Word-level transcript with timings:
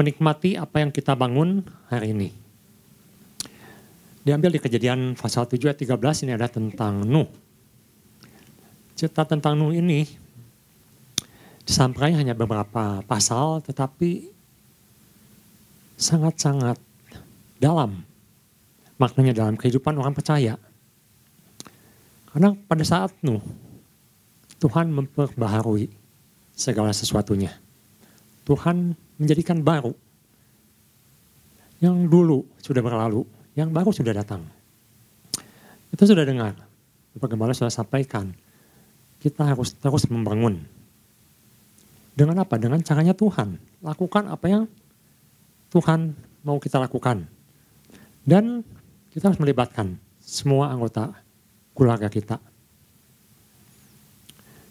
menikmati 0.00 0.56
apa 0.56 0.80
yang 0.80 0.88
kita 0.88 1.12
bangun 1.12 1.60
hari 1.92 2.16
ini. 2.16 2.28
Diambil 4.24 4.56
di 4.56 4.60
kejadian 4.60 5.12
pasal 5.12 5.44
7 5.44 5.60
ayat 5.60 5.76
13 5.76 6.24
ini 6.24 6.32
ada 6.32 6.48
tentang 6.48 7.04
Nuh. 7.04 7.28
Cerita 8.96 9.28
tentang 9.28 9.60
Nuh 9.60 9.76
ini 9.76 10.08
disampaikan 11.68 12.24
hanya 12.24 12.32
beberapa 12.32 13.04
pasal 13.04 13.60
tetapi 13.60 14.32
sangat-sangat 16.00 16.80
dalam 17.60 18.00
maknanya 18.96 19.36
dalam 19.36 19.60
kehidupan 19.60 20.00
orang 20.00 20.16
percaya. 20.16 20.56
Karena 22.32 22.56
pada 22.56 22.84
saat 22.88 23.12
Nuh, 23.20 23.44
Tuhan 24.60 24.92
memperbaharui 24.96 25.92
segala 26.56 26.92
sesuatunya. 26.92 27.52
Tuhan 28.48 28.96
menjadikan 29.20 29.60
baru. 29.60 29.92
Yang 31.80 31.96
dulu 32.08 32.38
sudah 32.60 32.80
berlalu, 32.80 33.22
yang 33.52 33.68
baru 33.68 33.92
sudah 33.92 34.16
datang. 34.16 34.44
Itu 35.92 36.08
sudah 36.08 36.24
dengar. 36.24 36.56
Bapak 37.16 37.28
Gembala 37.36 37.52
sudah 37.52 37.72
sampaikan. 37.72 38.32
Kita 39.20 39.44
harus 39.52 39.76
terus 39.76 40.08
membangun. 40.08 40.64
Dengan 42.16 42.40
apa? 42.44 42.56
Dengan 42.56 42.80
caranya 42.80 43.12
Tuhan. 43.12 43.60
Lakukan 43.84 44.28
apa 44.28 44.46
yang 44.48 44.64
Tuhan 45.72 46.16
mau 46.44 46.56
kita 46.60 46.80
lakukan. 46.80 47.24
Dan 48.24 48.64
kita 49.12 49.32
harus 49.32 49.40
melibatkan 49.40 49.96
semua 50.20 50.68
anggota 50.72 51.16
keluarga 51.72 52.12
kita. 52.12 52.36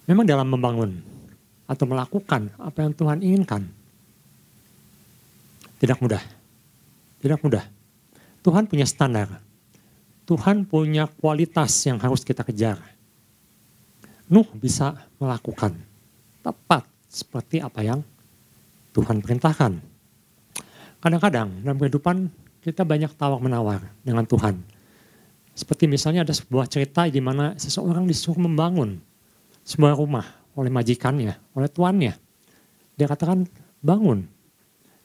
Memang 0.06 0.26
dalam 0.26 0.50
membangun 0.50 1.02
atau 1.70 1.86
melakukan 1.86 2.50
apa 2.58 2.82
yang 2.82 2.94
Tuhan 2.98 3.20
inginkan, 3.22 3.70
tidak 5.80 5.98
mudah. 6.04 6.22
Tidak 7.24 7.40
mudah. 7.40 7.64
Tuhan 8.44 8.68
punya 8.68 8.84
standar. 8.84 9.40
Tuhan 10.28 10.68
punya 10.68 11.10
kualitas 11.10 11.74
yang 11.90 11.98
harus 11.98 12.22
kita 12.22 12.46
kejar. 12.46 12.78
Nuh 14.30 14.46
bisa 14.54 15.10
melakukan 15.18 15.74
tepat 16.46 16.86
seperti 17.10 17.58
apa 17.64 17.82
yang 17.82 18.06
Tuhan 18.94 19.26
perintahkan. 19.26 19.82
Kadang-kadang 21.02 21.66
dalam 21.66 21.78
kehidupan 21.82 22.30
kita 22.62 22.86
banyak 22.86 23.10
tawar 23.18 23.42
menawar 23.42 23.82
dengan 24.06 24.28
Tuhan. 24.28 24.62
Seperti 25.58 25.90
misalnya 25.90 26.24
ada 26.24 26.36
sebuah 26.36 26.70
cerita 26.70 27.08
di 27.10 27.20
mana 27.20 27.58
seseorang 27.58 28.06
disuruh 28.06 28.40
membangun 28.46 29.02
sebuah 29.66 29.98
rumah 29.98 30.24
oleh 30.56 30.72
majikannya, 30.72 31.36
oleh 31.56 31.70
tuannya. 31.72 32.14
Dia 32.96 33.08
katakan 33.08 33.48
bangun. 33.80 34.28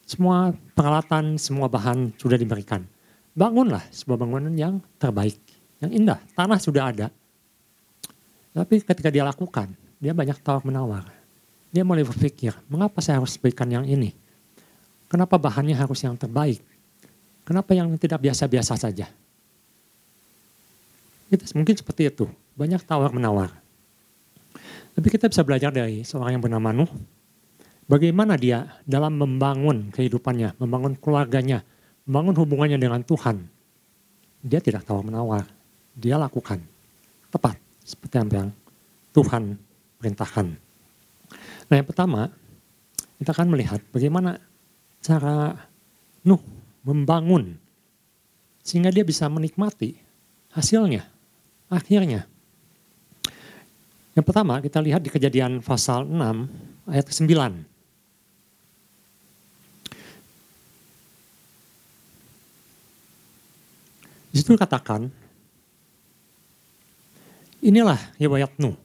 Semua 0.05 0.53
peralatan, 0.77 1.41
semua 1.41 1.69
bahan 1.69 2.13
sudah 2.21 2.37
diberikan. 2.37 2.85
Bangunlah 3.33 3.83
sebuah 3.89 4.21
bangunan 4.21 4.53
yang 4.53 4.79
terbaik, 5.01 5.41
yang 5.81 5.91
indah. 5.91 6.21
Tanah 6.37 6.61
sudah 6.61 6.93
ada. 6.93 7.09
Tapi 8.55 8.85
ketika 8.85 9.11
dia 9.11 9.27
lakukan, 9.27 9.75
dia 9.99 10.15
banyak 10.15 10.39
tawar 10.45 10.63
menawar. 10.63 11.09
Dia 11.75 11.83
mulai 11.83 12.07
berpikir, 12.07 12.55
mengapa 12.71 13.03
saya 13.03 13.19
harus 13.19 13.35
berikan 13.35 13.67
yang 13.67 13.83
ini? 13.83 14.15
Kenapa 15.11 15.35
bahannya 15.35 15.75
harus 15.75 15.99
yang 16.07 16.15
terbaik? 16.15 16.63
Kenapa 17.43 17.75
yang 17.75 17.91
tidak 17.99 18.23
biasa-biasa 18.23 18.79
saja? 18.79 19.11
Itu 21.29 21.45
mungkin 21.59 21.75
seperti 21.75 22.09
itu. 22.09 22.31
Banyak 22.55 22.87
tawar 22.87 23.11
menawar. 23.11 23.51
Tapi 24.95 25.09
kita 25.11 25.27
bisa 25.27 25.43
belajar 25.43 25.75
dari 25.75 26.07
seorang 26.07 26.39
yang 26.39 26.43
bernama 26.43 26.71
Nuh. 26.71 26.91
Bagaimana 27.85 28.41
dia 28.41 28.81
dalam 28.89 29.21
membangun 29.21 29.93
kehidupannya, 29.93 30.57
membangun 30.57 30.97
keluarganya, 30.97 31.61
membangun 32.09 32.37
hubungannya 32.41 32.81
dengan 32.81 33.05
Tuhan. 33.05 33.45
Dia 34.41 34.61
tidak 34.61 34.89
tawar 34.89 35.05
menawar. 35.05 35.45
Dia 35.93 36.17
lakukan. 36.17 36.65
Tepat. 37.29 37.61
Seperti 37.85 38.17
yang 38.17 38.49
Tuhan 39.13 39.61
perintahkan. 40.01 40.47
Nah 41.69 41.75
yang 41.77 41.85
pertama, 41.85 42.33
kita 43.21 43.37
akan 43.37 43.49
melihat 43.53 43.81
bagaimana 43.93 44.41
cara 45.05 45.53
Nuh 46.25 46.41
membangun 46.85 47.61
sehingga 48.65 48.89
dia 48.89 49.05
bisa 49.05 49.29
menikmati 49.29 49.93
hasilnya, 50.57 51.05
akhirnya. 51.69 52.25
Yang 54.17 54.25
pertama 54.25 54.65
kita 54.65 54.81
lihat 54.81 55.05
di 55.05 55.13
kejadian 55.13 55.61
pasal 55.61 56.09
6 56.09 56.89
ayat 56.89 57.05
ke-9. 57.05 57.74
Di 64.45 64.53
situ 64.53 64.61
katakan, 64.61 65.09
inilah 67.65 67.97
riwayat 68.21 68.53
Nuh. 68.61 68.77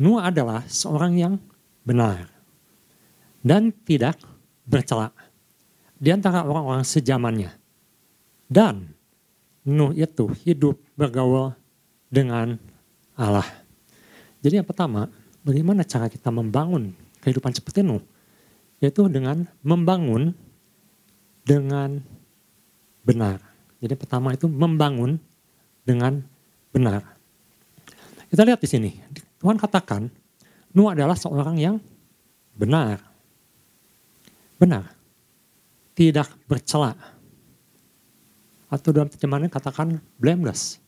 Nuh 0.00 0.16
adalah 0.16 0.64
seorang 0.72 1.20
yang 1.20 1.36
benar 1.84 2.32
dan 3.44 3.76
tidak 3.84 4.16
bercela 4.64 5.12
di 6.00 6.08
antara 6.08 6.48
orang-orang 6.48 6.80
sejamannya. 6.80 7.52
Dan 8.48 8.96
Nuh 9.68 9.92
itu 9.92 10.32
hidup 10.48 10.80
bergaul 10.96 11.52
dengan 12.08 12.56
Allah. 13.20 13.44
Jadi 14.40 14.64
yang 14.64 14.68
pertama, 14.68 15.12
bagaimana 15.44 15.84
cara 15.84 16.08
kita 16.08 16.32
membangun 16.32 16.96
kehidupan 17.20 17.52
seperti 17.52 17.84
Nuh? 17.84 18.00
Yaitu 18.80 19.12
dengan 19.12 19.44
membangun 19.60 20.32
dengan 21.44 22.00
benar. 23.04 23.49
Jadi 23.80 23.96
pertama 23.96 24.36
itu 24.36 24.46
membangun 24.46 25.16
dengan 25.82 26.20
benar. 26.70 27.16
Kita 28.28 28.44
lihat 28.44 28.60
di 28.60 28.68
sini, 28.68 28.90
Tuhan 29.40 29.56
katakan 29.56 30.06
Nuh 30.70 30.92
adalah 30.92 31.18
seorang 31.18 31.58
yang 31.58 31.76
benar. 32.54 33.02
Benar 34.60 35.00
tidak 36.00 36.32
bercela. 36.48 36.96
Atau 38.72 38.96
dalam 38.96 39.12
terjemahannya 39.12 39.52
katakan 39.52 40.00
blameless. 40.16 40.80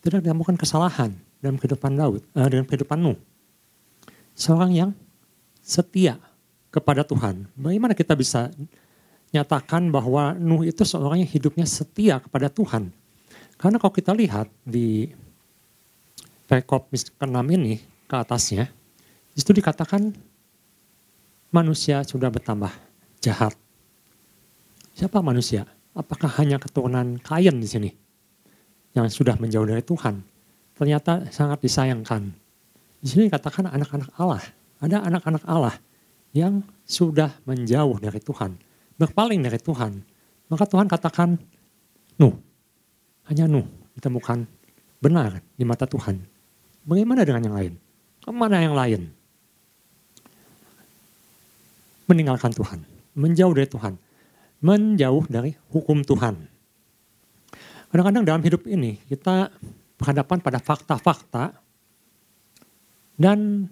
Tidak 0.00 0.24
ditemukan 0.24 0.56
kesalahan 0.56 1.12
dalam 1.44 1.60
kehidupan 1.60 1.92
Daud, 1.92 2.24
uh, 2.32 2.48
dalam 2.48 2.64
kehidupan 2.64 2.96
Nuh. 2.96 3.20
Seorang 4.32 4.72
yang 4.72 4.90
setia 5.60 6.16
kepada 6.72 7.04
Tuhan. 7.04 7.44
Bagaimana 7.52 7.92
kita 7.92 8.16
bisa 8.16 8.48
nyatakan 9.34 9.90
bahwa 9.90 10.34
Nuh 10.36 10.66
itu 10.66 10.82
seorang 10.86 11.22
yang 11.22 11.30
hidupnya 11.30 11.66
setia 11.66 12.22
kepada 12.22 12.50
Tuhan? 12.50 12.90
Karena 13.56 13.76
kalau 13.80 13.92
kita 13.94 14.12
lihat 14.12 14.52
di 14.62 15.10
perikop 16.46 16.92
ke-6 16.92 17.40
ini 17.56 17.80
ke 18.06 18.14
atasnya, 18.14 18.68
itu 19.34 19.50
dikatakan 19.50 20.12
manusia 21.50 22.04
sudah 22.04 22.28
bertambah 22.28 22.70
jahat. 23.24 23.56
Siapa 24.96 25.20
manusia? 25.20 25.68
Apakah 25.96 26.28
hanya 26.40 26.60
keturunan 26.60 27.16
Kain 27.20 27.56
di 27.56 27.68
sini 27.68 27.90
yang 28.92 29.08
sudah 29.08 29.36
menjauh 29.40 29.64
dari 29.64 29.80
Tuhan? 29.80 30.20
Ternyata 30.76 31.32
sangat 31.32 31.64
disayangkan. 31.64 32.28
Di 33.00 33.08
sini 33.08 33.32
katakan 33.32 33.68
anak-anak 33.72 34.12
Allah. 34.20 34.44
Ada 34.76 35.08
anak-anak 35.08 35.44
Allah 35.48 35.76
yang 36.36 36.60
sudah 36.84 37.32
menjauh 37.48 37.96
dari 37.96 38.20
Tuhan, 38.20 38.60
berpaling 38.96 39.40
dari 39.44 39.60
Tuhan. 39.60 40.00
Maka 40.52 40.64
Tuhan 40.68 40.86
katakan, 40.88 41.36
Nuh, 42.20 42.34
hanya 43.28 43.48
Nuh 43.48 43.66
ditemukan 43.96 44.44
benar 45.00 45.40
di 45.56 45.64
mata 45.64 45.84
Tuhan. 45.84 46.20
Bagaimana 46.86 47.26
dengan 47.26 47.42
yang 47.44 47.56
lain? 47.56 47.72
Ke 48.22 48.30
mana 48.30 48.62
yang 48.62 48.74
lain? 48.74 49.10
Meninggalkan 52.06 52.54
Tuhan, 52.54 52.86
menjauh 53.18 53.54
dari 53.54 53.66
Tuhan 53.66 53.94
menjauh 54.60 55.24
dari 55.28 55.52
hukum 55.72 56.00
Tuhan. 56.02 56.48
Kadang-kadang 57.92 58.24
dalam 58.24 58.42
hidup 58.44 58.66
ini 58.68 59.00
kita 59.08 59.52
berhadapan 59.96 60.38
pada 60.42 60.58
fakta-fakta 60.60 61.56
dan 63.16 63.70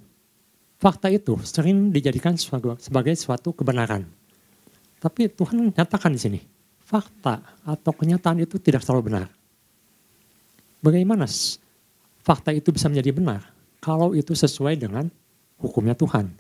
fakta 0.80 1.12
itu 1.12 1.36
sering 1.44 1.92
dijadikan 1.92 2.36
sebagai 2.36 3.14
suatu 3.16 3.52
kebenaran. 3.52 4.08
Tapi 5.04 5.28
Tuhan 5.28 5.68
nyatakan 5.68 6.16
di 6.16 6.20
sini, 6.20 6.40
fakta 6.80 7.44
atau 7.68 7.92
kenyataan 7.92 8.40
itu 8.40 8.56
tidak 8.56 8.80
selalu 8.80 9.12
benar. 9.12 9.28
Bagaimana 10.80 11.28
fakta 12.24 12.56
itu 12.56 12.72
bisa 12.72 12.88
menjadi 12.88 13.12
benar? 13.12 13.44
Kalau 13.84 14.16
itu 14.16 14.32
sesuai 14.32 14.80
dengan 14.80 15.12
hukumnya 15.60 15.92
Tuhan. 15.92 16.32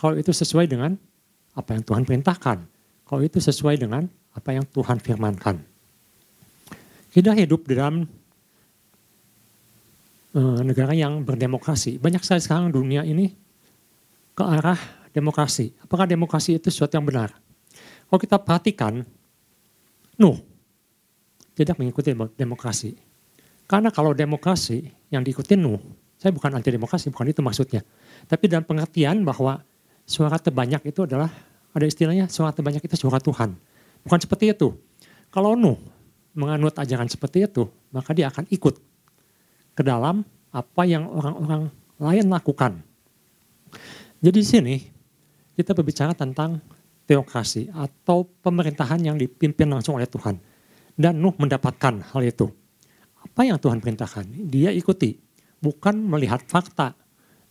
Kalau 0.00 0.16
itu 0.16 0.32
sesuai 0.32 0.64
dengan 0.64 0.96
apa 1.52 1.76
yang 1.76 1.84
Tuhan 1.84 2.08
perintahkan 2.08 2.58
kalau 3.06 3.22
itu 3.22 3.38
sesuai 3.38 3.78
dengan 3.78 4.10
apa 4.34 4.50
yang 4.50 4.66
Tuhan 4.66 4.98
firmankan. 4.98 5.62
Kita 7.14 7.32
hidup 7.32 7.64
dalam 7.64 8.04
uh, 10.36 10.60
negara 10.60 10.92
yang 10.92 11.22
berdemokrasi. 11.22 12.02
Banyak 12.02 12.20
sekali 12.26 12.42
sekarang 12.42 12.74
dunia 12.74 13.06
ini 13.06 13.32
ke 14.36 14.44
arah 14.44 14.76
demokrasi. 15.14 15.72
Apakah 15.80 16.04
demokrasi 16.04 16.60
itu 16.60 16.68
sesuatu 16.68 16.98
yang 16.98 17.06
benar? 17.08 17.32
Kalau 18.06 18.20
kita 18.22 18.36
perhatikan, 18.38 19.02
Nuh 20.16 20.38
tidak 21.56 21.76
mengikuti 21.76 22.12
demokrasi. 22.36 22.96
Karena 23.66 23.90
kalau 23.90 24.14
demokrasi 24.14 24.86
yang 25.10 25.26
diikuti 25.26 25.58
Nuh, 25.58 25.80
saya 26.16 26.30
bukan 26.32 26.54
anti 26.54 26.70
demokrasi, 26.70 27.10
bukan 27.10 27.28
itu 27.28 27.40
maksudnya. 27.42 27.82
Tapi 28.24 28.46
dalam 28.46 28.64
pengertian 28.64 29.26
bahwa 29.26 29.60
suara 30.06 30.38
terbanyak 30.38 30.86
itu 30.88 31.04
adalah, 31.04 31.28
ada 31.74 31.84
istilahnya 31.84 32.30
suara 32.30 32.54
terbanyak 32.54 32.86
itu 32.86 32.96
suara 32.96 33.18
Tuhan. 33.20 33.52
Bukan 34.06 34.18
seperti 34.22 34.54
itu. 34.54 34.72
Kalau 35.34 35.58
Nuh 35.58 35.76
menganut 36.32 36.72
ajaran 36.78 37.10
seperti 37.10 37.44
itu, 37.44 37.68
maka 37.90 38.14
dia 38.14 38.30
akan 38.30 38.46
ikut 38.48 38.78
ke 39.76 39.82
dalam 39.84 40.24
apa 40.54 40.82
yang 40.88 41.04
orang-orang 41.10 41.68
lain 42.00 42.26
lakukan. 42.32 42.80
Jadi 44.24 44.38
di 44.40 44.46
sini 44.46 44.76
kita 45.56 45.76
berbicara 45.76 46.16
tentang 46.16 46.60
teokrasi 47.06 47.70
atau 47.70 48.26
pemerintahan 48.42 49.00
yang 49.00 49.16
dipimpin 49.16 49.70
langsung 49.70 49.96
oleh 49.96 50.10
Tuhan. 50.10 50.36
Dan 50.98 51.22
Nuh 51.22 51.34
mendapatkan 51.38 52.02
hal 52.12 52.22
itu. 52.26 52.50
Apa 53.22 53.46
yang 53.46 53.56
Tuhan 53.62 53.78
perintahkan? 53.78 54.26
Dia 54.50 54.74
ikuti. 54.74 55.16
Bukan 55.62 55.96
melihat 55.96 56.42
fakta. 56.44 56.98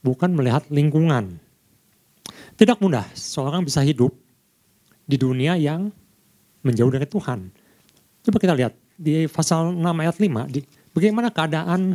Bukan 0.04 0.36
melihat 0.36 0.68
lingkungan. 0.70 1.40
Tidak 2.56 2.78
mudah 2.80 3.06
seorang 3.16 3.64
bisa 3.64 3.82
hidup 3.82 4.14
di 5.06 5.16
dunia 5.16 5.56
yang 5.56 5.94
menjauh 6.66 6.90
dari 6.90 7.06
Tuhan. 7.06 7.54
Coba 8.26 8.38
kita 8.42 8.58
lihat 8.58 8.74
di 8.98 9.30
pasal 9.30 9.76
6 9.78 9.86
ayat 9.86 10.18
5, 10.18 10.50
di, 10.50 10.60
bagaimana 10.96 11.30
keadaan 11.30 11.94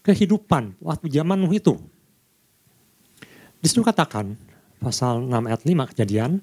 kehidupan 0.00 0.80
waktu 0.80 1.06
zaman 1.12 1.36
Nuh 1.36 1.52
itu. 1.52 1.76
Di 3.60 3.66
situ 3.68 3.84
katakan, 3.84 4.36
pasal 4.80 5.24
6 5.28 5.48
ayat 5.48 5.62
5 5.64 5.90
kejadian, 5.92 6.40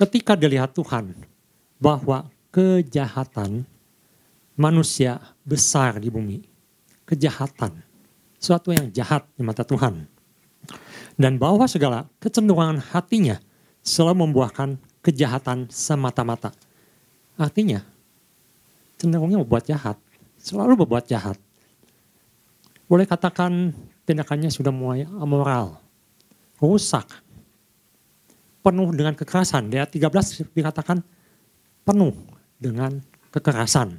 ketika 0.00 0.32
dilihat 0.32 0.72
Tuhan 0.72 1.12
bahwa 1.76 2.24
kejahatan 2.48 3.68
manusia 4.56 5.20
besar 5.44 6.00
di 6.00 6.08
bumi. 6.08 6.40
Kejahatan. 7.04 7.84
Suatu 8.40 8.72
yang 8.72 8.88
jahat 8.88 9.28
di 9.36 9.44
mata 9.44 9.60
Tuhan. 9.60 10.08
Dan 11.20 11.36
bahwa 11.36 11.68
segala 11.68 12.08
kecenderungan 12.22 12.80
hatinya 12.80 13.36
selalu 13.84 14.30
membuahkan 14.30 14.80
kejahatan 15.04 15.68
semata-mata. 15.68 16.54
Artinya, 17.36 17.84
cenderungnya 18.96 19.42
membuat 19.42 19.68
jahat. 19.68 20.00
Selalu 20.40 20.86
berbuat 20.86 21.04
jahat. 21.04 21.36
Boleh 22.88 23.04
katakan 23.04 23.76
tindakannya 24.08 24.48
sudah 24.48 24.72
mulai 24.72 25.04
amoral. 25.20 25.76
Rusak. 26.56 27.10
Penuh 28.60 28.92
dengan 28.92 29.16
kekerasan. 29.16 29.72
Di 29.72 29.80
ayat 29.80 29.92
13 29.92 30.52
dikatakan 30.52 31.00
penuh 31.84 32.12
dengan 32.60 33.00
kekerasan, 33.32 33.96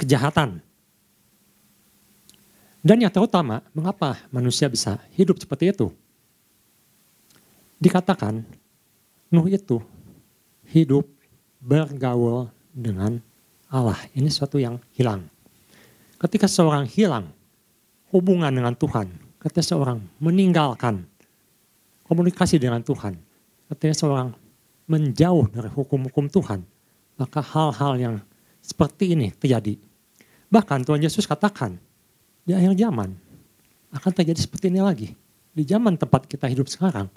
kejahatan. 0.00 0.64
Dan 2.80 2.96
yang 3.04 3.12
terutama, 3.12 3.60
mengapa 3.76 4.16
manusia 4.32 4.64
bisa 4.72 4.96
hidup 5.12 5.36
seperti 5.36 5.68
itu? 5.68 5.92
Dikatakan, 7.76 8.40
Nuh 9.30 9.46
itu 9.46 9.78
hidup 10.72 11.06
bergaul 11.62 12.50
dengan 12.74 13.22
Allah. 13.70 14.00
Ini 14.16 14.26
sesuatu 14.26 14.58
yang 14.58 14.82
hilang. 14.96 15.22
Ketika 16.18 16.50
seorang 16.50 16.88
hilang 16.90 17.30
hubungan 18.10 18.50
dengan 18.50 18.74
Tuhan, 18.74 19.06
ketika 19.38 19.62
seorang 19.62 20.02
meninggalkan 20.18 21.06
komunikasi 22.10 22.58
dengan 22.58 22.82
Tuhan, 22.82 23.14
ketika 23.70 23.94
seorang 23.94 24.34
menjauh 24.90 25.46
dari 25.46 25.70
hukum-hukum 25.70 26.26
Tuhan, 26.26 26.66
maka 27.14 27.38
hal-hal 27.38 27.94
yang 27.96 28.16
seperti 28.58 29.14
ini 29.14 29.30
terjadi. 29.30 29.78
Bahkan 30.50 30.82
Tuhan 30.82 30.98
Yesus 30.98 31.30
katakan, 31.30 31.78
di 32.42 32.50
akhir 32.50 32.74
zaman 32.74 33.14
akan 33.94 34.10
terjadi 34.10 34.40
seperti 34.42 34.74
ini 34.74 34.82
lagi. 34.82 35.08
Di 35.50 35.62
zaman 35.66 35.94
tempat 35.94 36.26
kita 36.26 36.50
hidup 36.50 36.66
sekarang, 36.66 37.10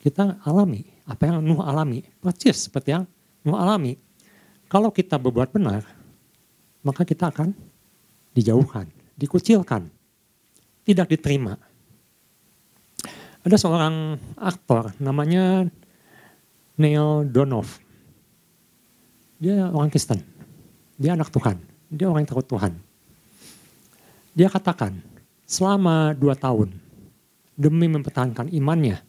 kita 0.00 0.40
alami 0.44 0.84
apa 1.04 1.28
yang 1.28 1.44
Nuh 1.44 1.60
alami, 1.60 2.04
persis 2.20 2.68
seperti 2.68 2.96
yang 2.96 3.04
Nuh 3.44 3.56
alami. 3.56 3.96
Kalau 4.72 4.88
kita 4.88 5.20
berbuat 5.20 5.52
benar, 5.52 5.84
maka 6.80 7.04
kita 7.04 7.28
akan 7.28 7.52
dijauhkan, 8.32 8.88
dikucilkan, 9.20 9.92
tidak 10.88 11.12
diterima. 11.12 11.60
Ada 13.42 13.58
seorang 13.58 14.22
aktor 14.38 14.94
namanya 15.02 15.66
Neil 16.78 17.26
Donoff. 17.26 17.82
Dia 19.42 19.66
orang 19.66 19.90
Kristen. 19.90 20.22
Dia 20.94 21.18
anak 21.18 21.34
Tuhan. 21.34 21.58
Dia 21.90 22.06
orang 22.06 22.22
yang 22.22 22.30
takut 22.30 22.46
Tuhan. 22.46 22.72
Dia 24.38 24.46
katakan, 24.46 25.02
selama 25.42 26.14
dua 26.14 26.38
tahun, 26.38 26.70
demi 27.58 27.90
mempertahankan 27.90 28.48
imannya, 28.54 29.02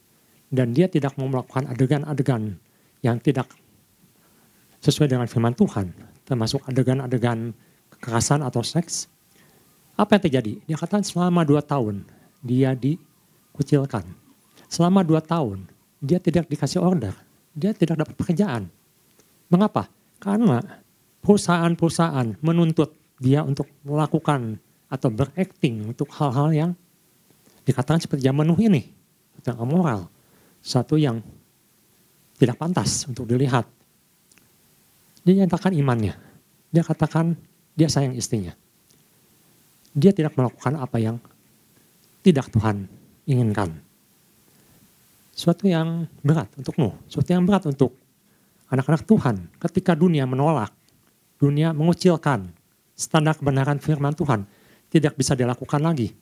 dan 0.50 0.74
dia 0.74 0.90
tidak 0.90 1.14
mau 1.16 1.30
melakukan 1.30 1.70
adegan-adegan 1.70 2.58
yang 3.06 3.22
tidak 3.22 3.48
sesuai 4.82 5.14
dengan 5.14 5.30
firman 5.30 5.54
Tuhan, 5.54 5.94
termasuk 6.26 6.66
adegan-adegan 6.68 7.54
kekerasan 7.94 8.42
atau 8.42 8.66
seks, 8.66 9.08
apa 9.94 10.18
yang 10.18 10.24
terjadi? 10.26 10.54
Dia 10.66 10.76
katakan 10.82 11.06
selama 11.06 11.46
dua 11.46 11.62
tahun 11.62 12.04
dia 12.42 12.74
dikucilkan. 12.74 14.23
Selama 14.74 15.06
dua 15.06 15.22
tahun 15.22 15.70
dia 16.02 16.18
tidak 16.18 16.50
dikasih 16.50 16.82
order, 16.82 17.14
dia 17.54 17.78
tidak 17.78 18.02
dapat 18.02 18.18
pekerjaan. 18.18 18.66
Mengapa? 19.46 19.86
Karena 20.18 20.66
perusahaan-perusahaan 21.22 22.42
menuntut 22.42 22.90
dia 23.22 23.46
untuk 23.46 23.70
melakukan 23.86 24.58
atau 24.90 25.14
berakting 25.14 25.94
untuk 25.94 26.10
hal-hal 26.18 26.50
yang 26.50 26.72
dikatakan 27.70 28.02
seperti 28.02 28.26
zaman 28.26 28.50
Nuh 28.50 28.58
ini. 28.58 28.90
Yang 29.46 29.58
amoral. 29.62 30.02
Satu 30.64 30.98
yang 30.98 31.22
tidak 32.40 32.58
pantas 32.58 33.06
untuk 33.06 33.30
dilihat. 33.30 33.70
Dia 35.22 35.46
nyatakan 35.46 35.76
imannya. 35.76 36.18
Dia 36.74 36.82
katakan 36.82 37.38
dia 37.78 37.92
sayang 37.92 38.18
istrinya. 38.18 38.58
Dia 39.94 40.16
tidak 40.16 40.34
melakukan 40.34 40.82
apa 40.82 40.98
yang 40.98 41.22
tidak 42.26 42.50
Tuhan 42.50 42.90
inginkan. 43.30 43.83
Suatu 45.34 45.66
yang 45.66 46.06
berat 46.22 46.54
untuk 46.56 46.78
Nuh. 46.78 46.94
Suatu 47.10 47.34
yang 47.34 47.44
berat 47.44 47.66
untuk 47.66 47.98
anak-anak 48.70 49.04
Tuhan 49.04 49.36
ketika 49.58 49.98
dunia 49.98 50.30
menolak, 50.30 50.70
dunia 51.42 51.74
mengucilkan 51.74 52.54
standar 52.94 53.34
kebenaran 53.36 53.82
firman 53.82 54.14
Tuhan 54.14 54.46
tidak 54.94 55.18
bisa 55.18 55.34
dilakukan 55.34 55.82
lagi. 55.82 56.14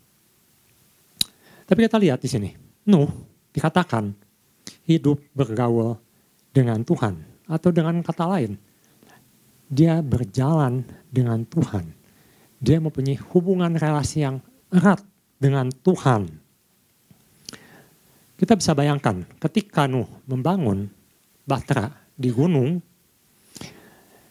Tapi 1.67 1.79
kita 1.87 1.99
lihat 1.99 2.23
di 2.23 2.29
sini, 2.31 2.49
Nuh 2.87 3.11
dikatakan 3.51 4.15
hidup 4.87 5.19
bergaul 5.35 5.99
dengan 6.55 6.83
Tuhan 6.87 7.19
atau 7.51 7.69
dengan 7.71 7.99
kata 7.99 8.25
lain 8.31 8.55
dia 9.71 10.03
berjalan 10.03 10.83
dengan 11.07 11.47
Tuhan. 11.47 11.95
Dia 12.59 12.83
mempunyai 12.83 13.15
hubungan 13.31 13.71
relasi 13.79 14.27
yang 14.27 14.43
erat 14.67 14.99
dengan 15.39 15.71
Tuhan. 15.71 16.40
Kita 18.41 18.57
bisa 18.57 18.73
bayangkan 18.73 19.21
ketika 19.37 19.85
Nuh 19.85 20.09
membangun 20.25 20.89
Bahtera 21.45 21.93
di 22.17 22.33
gunung. 22.33 22.81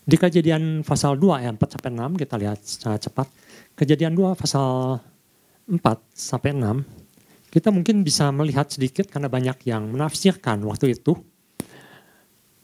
Di 0.02 0.18
kejadian 0.18 0.82
pasal 0.82 1.14
2 1.14 1.38
ayat 1.38 1.54
4 1.54 1.78
sampai 1.78 1.90
6 1.94 2.18
kita 2.18 2.34
lihat 2.34 2.58
secara 2.58 2.98
cepat. 2.98 3.30
Kejadian 3.78 4.18
2 4.18 4.34
pasal 4.34 4.98
4 5.70 5.78
sampai 6.10 6.58
6 6.58 7.54
kita 7.54 7.70
mungkin 7.70 8.02
bisa 8.02 8.34
melihat 8.34 8.66
sedikit 8.66 9.06
karena 9.06 9.30
banyak 9.30 9.62
yang 9.70 9.86
menafsirkan 9.94 10.58
waktu 10.66 10.98
itu. 10.98 11.14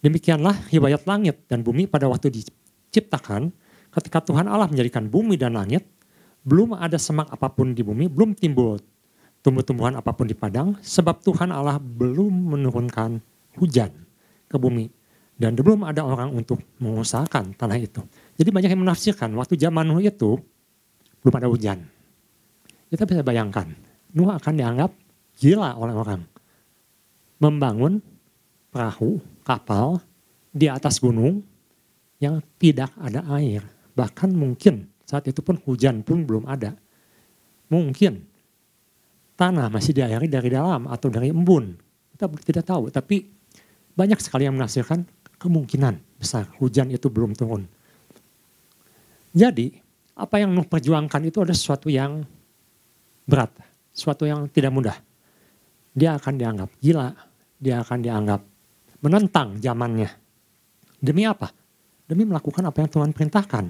Demikianlah 0.02 0.66
hibayat 0.74 1.06
langit 1.06 1.46
dan 1.46 1.62
bumi 1.62 1.86
pada 1.86 2.10
waktu 2.10 2.26
diciptakan 2.26 3.54
ketika 3.94 4.18
Tuhan 4.18 4.50
Allah 4.50 4.66
menjadikan 4.66 5.06
bumi 5.06 5.38
dan 5.38 5.54
langit 5.54 5.86
belum 6.42 6.74
ada 6.74 6.98
semak 6.98 7.30
apa 7.30 7.54
pun 7.54 7.70
di 7.70 7.86
bumi, 7.86 8.10
belum 8.10 8.34
timbul 8.34 8.82
tumbuh-tumbuhan 9.46 9.94
apa 9.94 10.10
pun 10.10 10.26
di 10.26 10.34
padang 10.34 10.74
sebab 10.82 11.22
Tuhan 11.22 11.54
Allah 11.54 11.78
belum 11.78 12.58
menurunkan 12.58 13.22
hujan 13.62 13.94
ke 14.50 14.58
bumi 14.58 14.90
dan 15.38 15.54
belum 15.54 15.86
ada 15.86 16.02
orang 16.02 16.34
untuk 16.34 16.58
mengusahakan 16.82 17.54
tanah 17.54 17.78
itu. 17.78 18.02
Jadi 18.34 18.50
banyak 18.50 18.74
yang 18.74 18.82
menafsirkan 18.82 19.30
waktu 19.38 19.54
zaman 19.54 19.86
Nuh 19.86 20.02
itu 20.02 20.34
belum 21.22 21.34
ada 21.38 21.46
hujan. 21.46 21.78
Kita 22.90 23.06
bisa 23.06 23.22
bayangkan, 23.22 23.70
Nuh 24.18 24.34
akan 24.34 24.52
dianggap 24.58 24.90
gila 25.38 25.78
oleh 25.78 25.94
orang. 25.94 26.22
Membangun 27.38 28.02
perahu, 28.74 29.22
kapal 29.46 30.02
di 30.50 30.66
atas 30.66 30.98
gunung 30.98 31.44
yang 32.18 32.42
tidak 32.58 32.90
ada 32.98 33.22
air. 33.38 33.62
Bahkan 33.94 34.34
mungkin 34.34 34.90
saat 35.06 35.28
itu 35.30 35.38
pun 35.44 35.60
hujan 35.62 36.02
pun 36.02 36.26
belum 36.26 36.50
ada. 36.50 36.74
Mungkin 37.70 38.35
tanah 39.36 39.68
masih 39.68 39.92
diairi 39.92 40.26
dari 40.26 40.48
dalam 40.48 40.88
atau 40.88 41.12
dari 41.12 41.30
embun. 41.30 41.76
Kita 42.16 42.26
tidak 42.42 42.64
tahu, 42.64 42.88
tapi 42.88 43.28
banyak 43.92 44.16
sekali 44.20 44.48
yang 44.48 44.56
menafsirkan 44.56 45.04
kemungkinan 45.36 46.00
besar 46.16 46.48
hujan 46.56 46.88
itu 46.88 47.12
belum 47.12 47.36
turun. 47.36 47.68
Jadi 49.36 49.76
apa 50.16 50.40
yang 50.40 50.56
Nuh 50.56 50.64
perjuangkan 50.64 51.20
itu 51.28 51.44
ada 51.44 51.52
sesuatu 51.52 51.92
yang 51.92 52.24
berat, 53.28 53.52
sesuatu 53.92 54.24
yang 54.24 54.48
tidak 54.48 54.72
mudah. 54.72 54.96
Dia 55.92 56.16
akan 56.16 56.34
dianggap 56.40 56.70
gila, 56.80 57.12
dia 57.60 57.84
akan 57.84 57.98
dianggap 58.00 58.40
menentang 59.04 59.60
zamannya. 59.60 60.08
Demi 60.96 61.28
apa? 61.28 61.52
Demi 62.08 62.24
melakukan 62.24 62.64
apa 62.64 62.80
yang 62.80 62.88
Tuhan 62.88 63.10
perintahkan. 63.12 63.64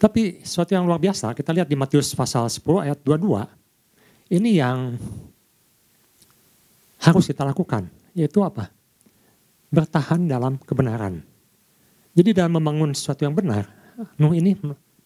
Tapi 0.00 0.40
sesuatu 0.40 0.72
yang 0.72 0.88
luar 0.88 0.96
biasa, 0.96 1.36
kita 1.36 1.52
lihat 1.52 1.68
di 1.68 1.76
Matius 1.76 2.12
pasal 2.16 2.48
10 2.48 2.88
ayat 2.88 2.98
22, 3.04 3.59
ini 4.30 4.56
yang 4.56 4.94
harus 7.02 7.24
kita 7.26 7.42
lakukan, 7.42 7.90
yaitu 8.14 8.40
apa? 8.40 8.70
Bertahan 9.70 10.30
dalam 10.30 10.56
kebenaran. 10.62 11.22
Jadi 12.14 12.34
dalam 12.34 12.58
membangun 12.58 12.94
sesuatu 12.94 13.26
yang 13.26 13.34
benar, 13.34 13.66
Nuh 14.16 14.32
ini 14.32 14.56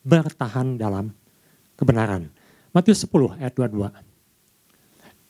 bertahan 0.07 0.78
dalam 0.78 1.11
kebenaran. 1.75 2.31
Matius 2.71 3.02
10 3.07 3.38
ayat 3.43 3.54
22. 3.54 3.90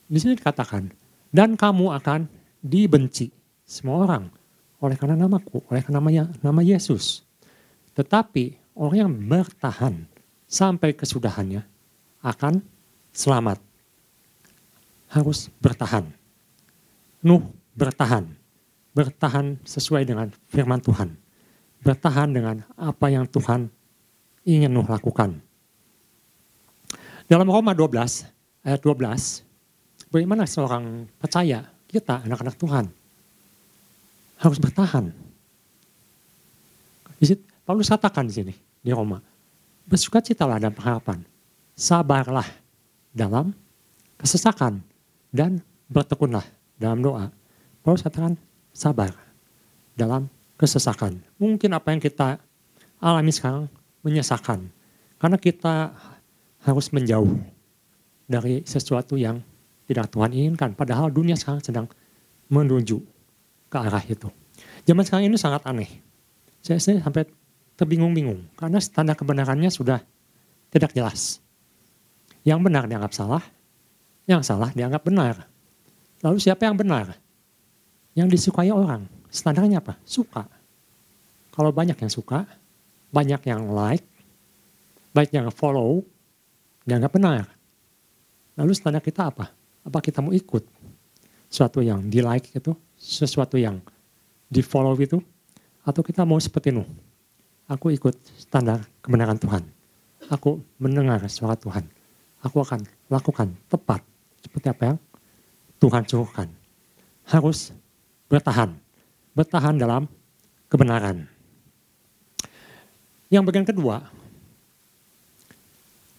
Di 0.05 0.19
sini 0.21 0.37
dikatakan, 0.37 0.93
dan 1.33 1.57
kamu 1.57 1.97
akan 1.97 2.29
dibenci 2.61 3.33
semua 3.65 4.05
orang 4.05 4.25
oleh 4.85 4.97
karena 5.01 5.17
namaku, 5.17 5.65
oleh 5.73 5.81
karena 5.81 6.01
namanya 6.01 6.25
nama 6.45 6.61
Yesus. 6.61 7.25
Tetapi 7.97 8.77
orang 8.77 9.09
yang 9.09 9.13
bertahan 9.13 10.05
sampai 10.45 10.93
kesudahannya 10.93 11.65
akan 12.21 12.61
selamat. 13.17 13.64
Harus 15.15 15.47
bertahan. 15.63 16.11
Nuh 17.23 17.47
bertahan. 17.79 18.27
Bertahan 18.91 19.63
sesuai 19.63 20.03
dengan 20.03 20.35
firman 20.51 20.83
Tuhan. 20.83 21.15
Bertahan 21.87 22.35
dengan 22.35 22.67
apa 22.75 23.07
yang 23.15 23.23
Tuhan 23.31 23.71
ingin 24.43 24.75
Nuh 24.75 24.87
lakukan. 24.91 25.39
Dalam 27.31 27.49
Roma 27.49 27.73
12 27.73 28.27
ayat 28.67 28.81
12, 28.83 30.11
bagaimana 30.13 30.45
seorang 30.45 31.09
percaya, 31.17 31.65
kita 31.89 32.21
anak-anak 32.27 32.57
Tuhan, 32.59 32.85
harus 34.43 34.59
bertahan. 34.61 35.09
Paulus 37.65 37.89
katakan 37.89 38.29
di 38.29 38.35
sini, 38.37 38.55
di 38.85 38.93
Roma, 38.93 39.17
bersukacitalah 39.89 40.61
dalam 40.61 40.77
pengharapan, 40.77 41.25
sabarlah 41.73 42.45
dalam 43.09 43.57
kesesakan, 44.21 44.85
dan 45.35 45.59
bertekunlah 45.91 46.47
dalam 46.79 47.03
doa. 47.03 47.35
Paulus 47.83 48.07
katakan 48.07 48.39
sabar 48.71 49.11
dalam 49.99 50.31
kesesakan. 50.55 51.19
Mungkin 51.43 51.75
apa 51.75 51.91
yang 51.91 51.99
kita 51.99 52.39
alami 53.03 53.35
sekarang 53.35 53.67
menyesakan. 54.07 54.71
Karena 55.19 55.35
kita 55.35 55.91
harus 56.63 56.87
menjauh 56.95 57.35
dari 58.31 58.63
sesuatu 58.63 59.19
yang 59.19 59.43
tidak 59.91 60.09
Tuhan 60.15 60.31
inginkan. 60.33 60.73
Padahal 60.73 61.11
dunia 61.11 61.35
sekarang 61.35 61.61
sedang 61.61 61.87
menuju 62.49 63.03
ke 63.69 63.77
arah 63.77 64.01
itu. 64.07 64.31
Zaman 64.87 65.03
sekarang 65.05 65.27
ini 65.29 65.37
sangat 65.37 65.67
aneh. 65.67 65.91
Saya 66.65 66.81
sendiri 66.81 67.05
sampai 67.05 67.25
terbingung-bingung. 67.77 68.55
Karena 68.57 68.79
standar 68.81 69.19
kebenarannya 69.19 69.69
sudah 69.69 70.01
tidak 70.73 70.95
jelas. 70.97 71.43
Yang 72.45 72.61
benar 72.65 72.85
dianggap 72.89 73.13
salah, 73.13 73.43
yang 74.25 74.41
salah 74.41 74.73
dianggap 74.73 75.05
benar. 75.05 75.45
Lalu 76.25 76.41
siapa 76.41 76.65
yang 76.65 76.77
benar? 76.77 77.17
Yang 78.17 78.41
disukai 78.41 78.73
orang. 78.73 79.05
Standarnya 79.29 79.85
apa? 79.85 80.01
Suka. 80.07 80.49
Kalau 81.53 81.71
banyak 81.71 81.99
yang 81.99 82.13
suka, 82.13 82.49
banyak 83.13 83.43
yang 83.45 83.69
like, 83.71 84.07
baik 85.13 85.31
yang 85.31 85.53
follow, 85.53 86.03
dianggap 86.89 87.13
benar. 87.13 87.45
Lalu 88.57 88.73
standar 88.73 89.03
kita 89.05 89.29
apa? 89.29 89.53
Apa 89.85 89.99
kita 90.01 90.25
mau 90.25 90.33
ikut? 90.33 90.65
Sesuatu 91.53 91.85
yang 91.85 92.03
di 92.09 92.25
like 92.25 92.51
itu, 92.55 92.73
sesuatu 92.97 93.61
yang 93.61 93.79
di 94.49 94.65
follow 94.65 94.97
itu, 94.99 95.21
atau 95.85 96.01
kita 96.01 96.25
mau 96.25 96.41
seperti 96.41 96.73
Nuh. 96.73 96.89
Aku 97.69 97.93
ikut 97.93 98.17
standar 98.41 98.81
kebenaran 99.05 99.37
Tuhan. 99.37 99.63
Aku 100.33 100.65
mendengar 100.81 101.21
suara 101.29 101.55
Tuhan. 101.55 101.85
Aku 102.41 102.65
akan 102.65 102.85
lakukan 103.13 103.53
tepat 103.69 104.01
seperti 104.45 104.67
apa 104.69 104.83
yang 104.93 104.99
Tuhan 105.81 106.05
suruhkan. 106.05 106.49
Harus 107.25 107.73
bertahan. 108.29 108.77
Bertahan 109.33 109.75
dalam 109.81 110.05
kebenaran. 110.69 111.25
Yang 113.33 113.43
bagian 113.49 113.67
kedua, 113.67 114.05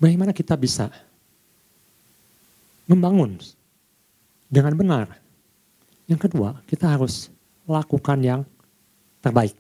bagaimana 0.02 0.34
kita 0.34 0.58
bisa 0.58 0.90
membangun 2.90 3.38
dengan 4.50 4.74
benar. 4.76 5.06
Yang 6.10 6.30
kedua, 6.30 6.60
kita 6.68 6.92
harus 6.92 7.30
lakukan 7.66 8.20
yang 8.20 8.42
terbaik. 9.22 9.56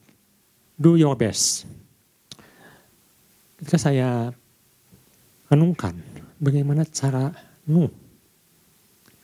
Do 0.76 1.00
your 1.00 1.16
best. 1.16 1.64
Ketika 3.56 3.80
saya 3.80 4.36
renungkan 5.48 5.96
bagaimana 6.38 6.84
cara 6.84 7.32
Nuh 7.66 8.05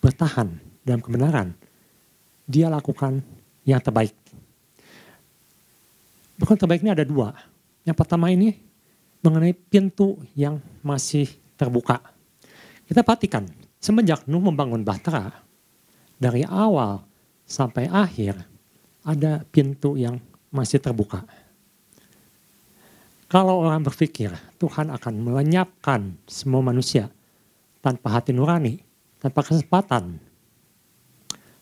bertahan 0.02 0.58
dalam 0.82 1.00
kebenaran, 1.00 1.54
dia 2.50 2.68
lakukan 2.68 3.22
yang 3.64 3.80
terbaik. 3.80 4.18
Bukan 6.42 6.58
terbaik 6.58 6.82
ini 6.82 6.92
ada 6.92 7.06
dua. 7.06 7.38
Yang 7.86 7.98
pertama 8.02 8.34
ini 8.34 8.58
mengenai 9.22 9.54
pintu 9.54 10.18
yang 10.34 10.58
masih 10.82 11.30
terbuka. 11.54 12.02
Kita 12.90 13.06
perhatikan, 13.06 13.46
semenjak 13.78 14.26
Nuh 14.26 14.42
membangun 14.42 14.82
Bahtera, 14.82 15.30
dari 16.18 16.42
awal 16.44 17.06
sampai 17.46 17.86
akhir 17.86 18.42
ada 19.06 19.46
pintu 19.54 19.98
yang 19.98 20.18
masih 20.50 20.82
terbuka. 20.82 21.26
Kalau 23.32 23.64
orang 23.64 23.86
berpikir 23.88 24.34
Tuhan 24.60 24.92
akan 24.92 25.14
melenyapkan 25.24 26.20
semua 26.28 26.60
manusia 26.60 27.08
tanpa 27.80 28.20
hati 28.20 28.36
nurani, 28.36 28.84
tanpa 29.22 29.46
kesempatan, 29.46 30.18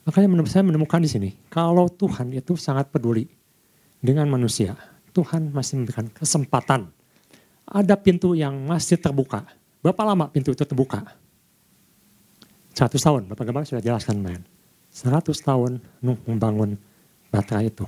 makanya 0.07 0.27
saya 0.47 0.63
menemukan 0.63 1.03
di 1.03 1.11
sini, 1.11 1.29
kalau 1.51 1.91
Tuhan 1.91 2.31
itu 2.31 2.55
sangat 2.55 2.87
peduli 2.87 3.27
dengan 3.99 4.31
manusia, 4.31 4.79
Tuhan 5.11 5.51
masih 5.51 5.83
memberikan 5.83 6.07
kesempatan. 6.07 6.87
Ada 7.69 7.99
pintu 7.99 8.33
yang 8.33 8.55
masih 8.65 8.97
terbuka. 8.97 9.45
Berapa 9.83 10.01
lama 10.07 10.25
pintu 10.31 10.55
itu 10.55 10.63
terbuka? 10.63 11.03
100 12.73 12.95
tahun, 12.95 13.21
Bapak 13.27 13.43
Gembala 13.43 13.67
sudah 13.67 13.83
jelaskan 13.83 14.23
men. 14.23 14.41
100 14.89 15.29
tahun 15.43 15.83
Nuh 16.01 16.17
membangun 16.25 16.79
batra 17.27 17.61
itu. 17.61 17.85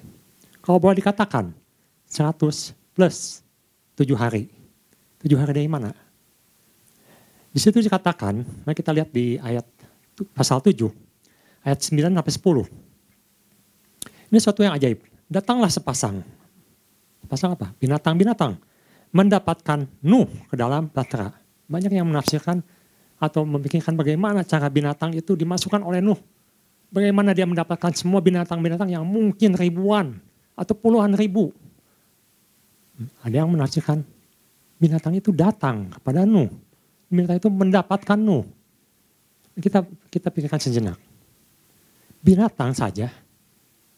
Kalau 0.61 0.77
boleh 0.77 0.99
dikatakan, 0.99 1.55
100 2.05 2.75
plus 2.93 3.41
7 3.95 4.13
hari. 4.19 4.51
7 5.23 5.33
hari 5.39 5.51
dari 5.55 5.71
mana? 5.71 5.95
Di 7.51 7.59
situ 7.59 7.83
dikatakan, 7.83 8.63
mari 8.63 8.75
kita 8.75 8.95
lihat 8.95 9.11
di 9.11 9.35
ayat 9.35 9.67
pasal 10.31 10.63
7, 10.63 10.87
ayat 11.67 11.79
9 11.83 12.15
sampai 12.15 12.33
10. 12.33 14.31
Ini 14.31 14.37
sesuatu 14.39 14.63
yang 14.63 14.71
ajaib. 14.75 15.03
Datanglah 15.27 15.67
sepasang 15.67 16.23
Pasal 17.31 17.55
apa? 17.55 17.71
Binatang-binatang 17.79 18.59
mendapatkan 19.15 19.87
Nuh 20.03 20.27
ke 20.51 20.59
dalam 20.59 20.91
Batra. 20.91 21.31
Banyak 21.71 21.95
yang 21.95 22.11
menafsirkan 22.11 22.59
atau 23.15 23.47
memikirkan 23.47 23.95
bagaimana 23.95 24.43
cara 24.43 24.67
binatang 24.67 25.15
itu 25.15 25.39
dimasukkan 25.39 25.79
oleh 25.79 26.03
Nuh. 26.03 26.19
Bagaimana 26.91 27.31
dia 27.31 27.47
mendapatkan 27.47 27.95
semua 27.95 28.19
binatang-binatang 28.19 28.91
yang 28.91 29.07
mungkin 29.07 29.55
ribuan 29.55 30.19
atau 30.59 30.75
puluhan 30.75 31.15
ribu. 31.15 31.55
Ada 33.23 33.47
yang 33.47 33.55
menafsirkan 33.55 34.03
binatang 34.75 35.15
itu 35.15 35.31
datang 35.31 35.87
kepada 35.87 36.27
Nuh. 36.27 36.51
Binatang 37.11 37.37
itu 37.43 37.49
mendapatkan 37.51 38.15
Nuh. 38.15 38.47
Kita 39.59 39.83
kita 40.07 40.31
pikirkan 40.31 40.63
sejenak. 40.63 40.95
Binatang 42.23 42.71
saja 42.71 43.11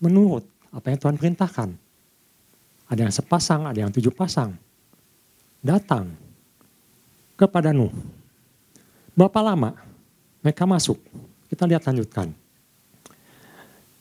menurut 0.01 0.41
apa 0.73 0.89
yang 0.89 0.97
Tuhan 0.97 1.15
perintahkan 1.21 1.69
ada 2.89 2.99
yang 3.09 3.13
sepasang, 3.13 3.69
ada 3.69 3.79
yang 3.79 3.93
tujuh 3.93 4.11
pasang. 4.13 4.57
Datang 5.63 6.13
kepada 7.37 7.71
Nuh. 7.71 7.93
Berapa 9.13 9.39
lama 9.45 9.77
mereka 10.41 10.65
masuk? 10.65 10.97
Kita 11.47 11.69
lihat 11.69 11.85
lanjutkan. 11.85 12.33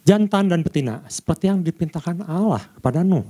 Jantan 0.03 0.51
dan 0.51 0.67
betina 0.67 1.05
seperti 1.07 1.47
yang 1.47 1.63
dipintakan 1.63 2.27
Allah 2.27 2.65
kepada 2.75 3.07
Nuh. 3.07 3.23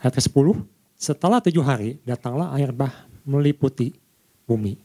Ayat 0.00 0.16
ke-10, 0.16 0.62
setelah 0.96 1.38
tujuh 1.44 1.60
hari 1.60 2.00
datanglah 2.06 2.54
air 2.56 2.72
bah 2.72 2.94
meliputi 3.26 3.92
bumi. 4.46 4.78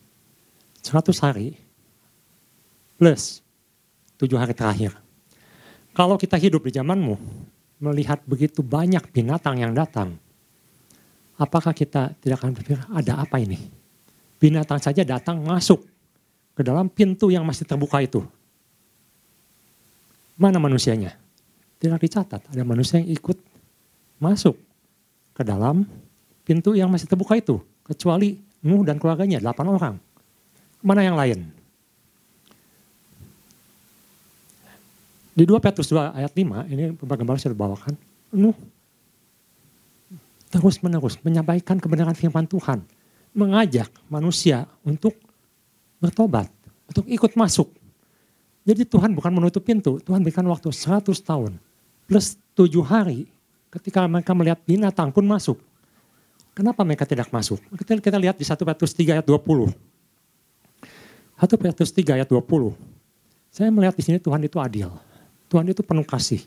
Seratus 0.81 1.21
hari 1.21 1.53
plus 2.97 3.45
tujuh 4.17 4.35
hari 4.35 4.57
terakhir. 4.57 4.97
Kalau 5.93 6.17
kita 6.17 6.41
hidup 6.41 6.65
di 6.65 6.73
zamanmu, 6.73 7.15
melihat 7.77 8.21
begitu 8.25 8.65
banyak 8.65 9.05
binatang 9.13 9.61
yang 9.61 9.73
datang, 9.77 10.17
apakah 11.37 11.73
kita 11.73 12.17
tidak 12.17 12.41
akan 12.41 12.57
berpikir 12.57 12.81
ada 12.89 13.21
apa 13.21 13.37
ini? 13.37 13.61
Binatang 14.41 14.81
saja 14.81 15.05
datang 15.05 15.37
masuk 15.45 15.85
ke 16.57 16.61
dalam 16.65 16.89
pintu 16.89 17.29
yang 17.29 17.45
masih 17.45 17.65
terbuka 17.65 18.01
itu. 18.01 18.25
Mana 20.33 20.57
manusianya? 20.57 21.13
Tidak 21.77 22.01
dicatat. 22.01 22.41
Ada 22.49 22.65
manusia 22.65 22.97
yang 22.97 23.09
ikut 23.13 23.37
masuk 24.17 24.57
ke 25.37 25.41
dalam 25.45 25.85
pintu 26.41 26.73
yang 26.73 26.89
masih 26.89 27.05
terbuka 27.05 27.37
itu. 27.37 27.61
Kecuali 27.85 28.37
Nuh 28.61 28.85
dan 28.85 29.01
keluarganya, 29.01 29.41
delapan 29.41 29.67
orang. 29.73 29.95
Mana 30.85 31.01
yang 31.01 31.17
lain? 31.17 31.49
Di 35.33 35.43
2 35.47 35.57
Petrus 35.57 35.89
2 35.89 36.13
ayat 36.13 36.29
5, 36.35 36.69
ini 36.69 36.93
gambar 36.93 37.41
saya 37.41 37.57
bawakan. 37.57 37.97
Nuh 38.37 38.53
terus 40.51 40.83
menerus 40.83 41.15
menyampaikan 41.23 41.79
kebenaran 41.79 42.13
firman 42.13 42.43
Tuhan. 42.45 42.83
Mengajak 43.31 43.87
manusia 44.11 44.67
untuk 44.83 45.15
bertobat, 46.03 46.51
untuk 46.91 47.07
ikut 47.07 47.31
masuk. 47.39 47.71
Jadi 48.67 48.83
Tuhan 48.83 49.15
bukan 49.15 49.31
menutup 49.31 49.63
pintu, 49.63 50.03
Tuhan 50.03 50.19
berikan 50.19 50.43
waktu 50.51 50.69
100 50.69 51.07
tahun. 51.23 51.55
Plus 52.05 52.35
7 52.53 52.67
hari 52.83 53.25
ketika 53.71 54.03
mereka 54.05 54.35
melihat 54.35 54.59
binatang 54.67 55.15
pun 55.15 55.23
masuk. 55.23 55.57
Kenapa 56.61 56.85
mereka 56.85 57.09
tidak 57.09 57.33
masuk? 57.33 57.57
Kita, 57.73 57.97
kita 57.97 58.21
lihat 58.21 58.37
di 58.37 58.45
1 58.45 58.53
Petrus 58.53 58.93
3 58.93 59.17
ayat 59.17 59.25
20. 59.25 59.73
1 59.73 59.73
Petrus 61.57 61.89
3 61.89 62.21
ayat 62.21 62.29
20. 62.29 62.77
Saya 63.49 63.73
melihat 63.73 63.97
di 63.97 64.05
sini 64.05 64.21
Tuhan 64.21 64.45
itu 64.45 64.61
adil. 64.61 64.93
Tuhan 65.49 65.65
itu 65.65 65.81
penuh 65.81 66.05
kasih. 66.05 66.45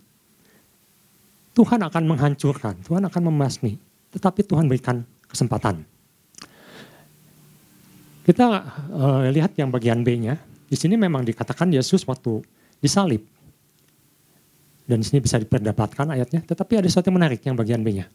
Tuhan 1.50 1.82
akan 1.82 2.02
menghancurkan, 2.06 2.78
Tuhan 2.86 3.02
akan 3.10 3.22
membasmi, 3.26 3.74
tetapi 4.14 4.46
Tuhan 4.46 4.70
berikan 4.70 5.02
kesempatan. 5.26 5.82
Kita 8.22 8.46
uh, 8.94 9.26
lihat 9.34 9.58
yang 9.58 9.74
bagian 9.74 10.06
B-nya, 10.06 10.38
di 10.70 10.78
sini 10.78 10.94
memang 10.94 11.26
dikatakan 11.26 11.74
Yesus 11.74 12.06
waktu 12.06 12.38
disalib. 12.78 13.26
Dan 14.86 15.02
di 15.02 15.06
sini 15.10 15.18
bisa 15.18 15.42
diperdapatkan 15.42 16.06
ayatnya, 16.06 16.46
tetapi 16.46 16.78
ada 16.78 16.86
sesuatu 16.86 17.10
yang 17.10 17.18
menarik 17.18 17.42
yang 17.42 17.58
bagian 17.58 17.82
B-nya. 17.82 18.06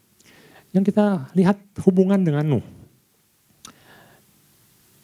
Yang 0.70 0.94
kita 0.94 1.30
lihat 1.34 1.58
hubungan 1.82 2.20
dengan 2.22 2.46
Nuh. 2.46 2.66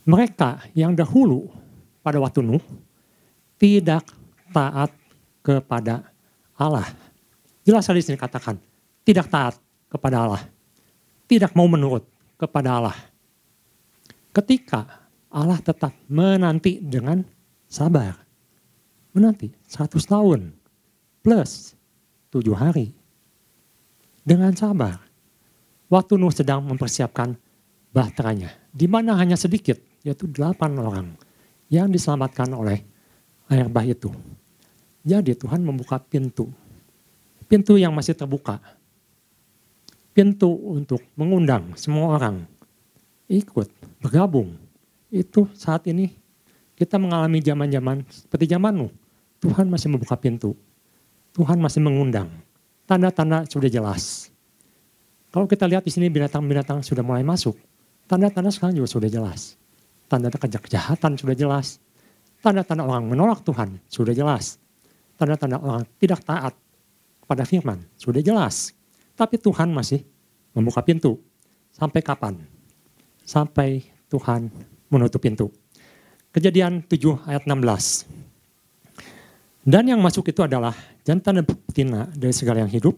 Mereka 0.07 0.71
yang 0.79 0.95
dahulu 0.95 1.51
pada 2.03 2.23
waktu 2.23 2.39
Nuh 2.39 2.63
tidak 3.59 4.07
taat 4.55 4.95
kepada 5.43 6.07
Allah. 6.55 6.87
Jelas 7.67 7.83
sekali 7.83 7.99
sini 7.99 8.15
katakan, 8.15 8.55
tidak 9.03 9.27
taat 9.27 9.59
kepada 9.91 10.23
Allah. 10.23 10.43
Tidak 11.27 11.51
mau 11.59 11.67
menurut 11.67 12.07
kepada 12.39 12.79
Allah. 12.79 12.97
Ketika 14.31 15.07
Allah 15.31 15.59
tetap 15.59 15.91
menanti 16.07 16.79
dengan 16.79 17.27
sabar. 17.67 18.15
Menanti 19.11 19.51
100 19.67 19.97
tahun 20.07 20.55
plus 21.25 21.75
7 22.31 22.55
hari. 22.55 22.95
Dengan 24.27 24.55
sabar. 24.55 25.06
Waktu 25.87 26.19
Nuh 26.19 26.35
sedang 26.35 26.67
mempersiapkan 26.67 27.39
bahteranya. 27.95 28.51
Di 28.75 28.91
mana 28.91 29.15
hanya 29.17 29.39
sedikit, 29.39 29.79
yaitu 30.03 30.27
8 30.27 30.59
orang 30.77 31.15
yang 31.71 31.89
diselamatkan 31.89 32.51
oleh 32.53 32.83
air 33.49 33.67
bah 33.71 33.87
itu. 33.87 34.11
Jadi 35.07 35.39
Tuhan 35.39 35.63
membuka 35.63 36.03
pintu. 36.03 36.51
Pintu 37.47 37.79
yang 37.79 37.95
masih 37.95 38.19
terbuka. 38.19 38.59
Pintu 40.11 40.51
untuk 40.51 40.99
mengundang 41.15 41.79
semua 41.79 42.19
orang 42.19 42.43
ikut, 43.31 43.71
bergabung. 44.03 44.59
Itu 45.11 45.47
saat 45.55 45.87
ini 45.87 46.11
kita 46.75 46.99
mengalami 46.99 47.39
zaman-zaman 47.39 48.03
seperti 48.11 48.51
zaman 48.51 48.75
Nuh. 48.75 48.93
Tuhan 49.39 49.71
masih 49.71 49.89
membuka 49.95 50.19
pintu. 50.19 50.59
Tuhan 51.31 51.63
masih 51.63 51.79
mengundang. 51.85 52.27
Tanda-tanda 52.89 53.47
sudah 53.47 53.71
jelas. 53.71 54.35
Kalau 55.37 55.45
kita 55.45 55.69
lihat 55.69 55.85
di 55.85 55.93
sini 55.93 56.09
binatang-binatang 56.09 56.81
sudah 56.81 57.05
mulai 57.05 57.21
masuk. 57.21 57.61
Tanda-tanda 58.09 58.49
sekarang 58.49 58.81
juga 58.81 58.89
sudah 58.89 59.13
jelas. 59.13 59.61
Tanda-tanda 60.09 60.57
kejahatan 60.57 61.21
sudah 61.21 61.37
jelas. 61.37 61.77
Tanda-tanda 62.41 62.89
orang 62.89 63.05
menolak 63.05 63.45
Tuhan 63.45 63.77
sudah 63.93 64.17
jelas 64.17 64.57
tanda-tanda 65.17 65.57
orang 65.59 65.83
tidak 65.97 66.21
taat 66.23 66.55
pada 67.25 67.43
firman. 67.49 67.83
Sudah 67.97 68.21
jelas. 68.23 68.77
Tapi 69.17 69.41
Tuhan 69.41 69.73
masih 69.73 70.05
membuka 70.53 70.85
pintu. 70.85 71.19
Sampai 71.73 72.05
kapan? 72.05 72.37
Sampai 73.25 73.85
Tuhan 74.13 74.53
menutup 74.93 75.19
pintu. 75.21 75.51
Kejadian 76.31 76.85
7 76.85 77.27
ayat 77.27 77.49
16. 77.49 78.07
Dan 79.67 79.91
yang 79.91 79.99
masuk 79.99 80.31
itu 80.31 80.47
adalah 80.47 80.77
jantan 81.03 81.43
dan 81.43 81.45
betina 81.49 82.07
dari 82.15 82.31
segala 82.31 82.63
yang 82.63 82.71
hidup, 82.71 82.95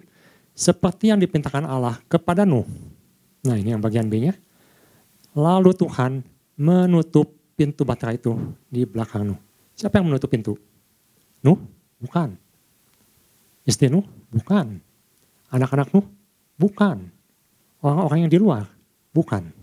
seperti 0.59 1.15
yang 1.15 1.23
dipintakan 1.23 1.63
Allah 1.63 2.03
kepada 2.11 2.43
Nuh. 2.43 2.67
Nah 3.47 3.55
ini 3.55 3.71
yang 3.71 3.79
bagian 3.79 4.11
B-nya. 4.11 4.35
Lalu 5.39 5.71
Tuhan 5.79 6.27
menutup 6.59 7.31
pintu 7.55 7.87
batra 7.87 8.11
itu 8.11 8.35
di 8.67 8.83
belakang 8.83 9.23
Nuh. 9.31 9.39
Siapa 9.79 10.03
yang 10.03 10.11
menutup 10.11 10.27
pintu? 10.27 10.59
Nuh? 11.47 11.63
Bukan. 12.03 12.35
Istri 13.63 13.87
Nuh? 13.95 14.03
Bukan. 14.35 14.83
Anak-anak 15.55 15.95
Nuh? 15.95 16.03
Bukan. 16.59 17.07
Orang-orang 17.79 18.27
yang 18.27 18.33
di 18.35 18.43
luar? 18.43 18.67
Bukan. 19.15 19.55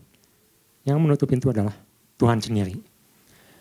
Yang 0.88 0.98
menutup 1.04 1.28
pintu 1.28 1.52
adalah 1.52 1.76
Tuhan 2.16 2.40
sendiri. 2.40 2.80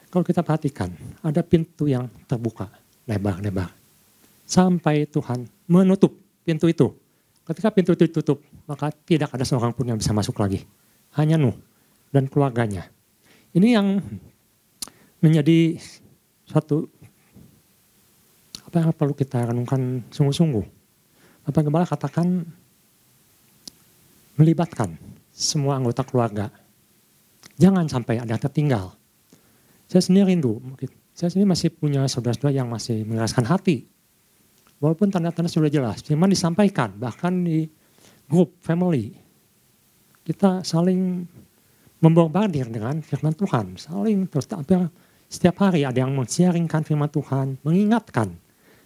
Kalau 0.07 0.23
kita 0.23 0.47
perhatikan, 0.47 0.95
ada 1.27 1.43
pintu 1.43 1.91
yang 1.91 2.07
terbuka, 2.31 2.71
lebar-lebar. 3.11 3.75
Sampai 4.47 5.11
Tuhan 5.11 5.51
menutup 5.67 6.15
pintu 6.47 6.71
itu. 6.71 6.95
Ketika 7.45 7.69
pintu 7.69 7.93
itu 7.93 8.09
ditutup, 8.09 8.41
maka 8.65 8.89
tidak 9.05 9.29
ada 9.37 9.45
seorang 9.45 9.77
pun 9.77 9.85
yang 9.85 10.01
bisa 10.01 10.17
masuk 10.17 10.41
lagi. 10.41 10.65
Hanya 11.21 11.37
Nuh 11.37 11.55
dan 12.09 12.25
keluarganya. 12.27 12.89
Ini 13.53 13.77
yang 13.77 14.01
menjadi 15.21 15.77
suatu 16.49 16.89
apa 18.65 18.77
yang 18.81 18.91
perlu 18.97 19.15
kita 19.15 19.45
renungkan 19.47 20.03
sungguh-sungguh. 20.11 20.65
Bapak 21.45 21.63
Gembala 21.63 21.87
katakan 21.87 22.43
melibatkan 24.35 24.97
semua 25.31 25.79
anggota 25.79 26.03
keluarga. 26.03 26.51
Jangan 27.55 27.87
sampai 27.87 28.19
ada 28.19 28.35
yang 28.35 28.43
tertinggal. 28.43 28.99
Saya 29.87 30.03
sendiri 30.03 30.35
rindu, 30.35 30.59
saya 31.15 31.31
sendiri 31.31 31.55
masih 31.55 31.71
punya 31.71 32.03
saudara-saudara 32.11 32.51
yang 32.51 32.67
masih 32.67 33.07
mengeraskan 33.07 33.47
hati. 33.47 33.87
Walaupun 34.85 35.09
tanda-tanda 35.09 35.49
sudah 35.49 35.73
jelas, 35.73 36.05
firman 36.05 36.29
disampaikan, 36.29 36.93
bahkan 37.01 37.33
di 37.41 37.65
grup 38.29 38.53
family. 38.61 39.17
Kita 40.21 40.61
saling 40.61 41.25
membombardir 42.05 42.69
dengan 42.69 43.01
firman 43.01 43.33
Tuhan, 43.33 43.81
saling 43.81 44.29
terus 44.29 44.45
setiap 45.25 45.57
hari 45.65 45.89
ada 45.89 46.05
yang 46.05 46.13
mensiaringkan 46.13 46.85
firman 46.85 47.09
Tuhan, 47.09 47.57
mengingatkan 47.65 48.37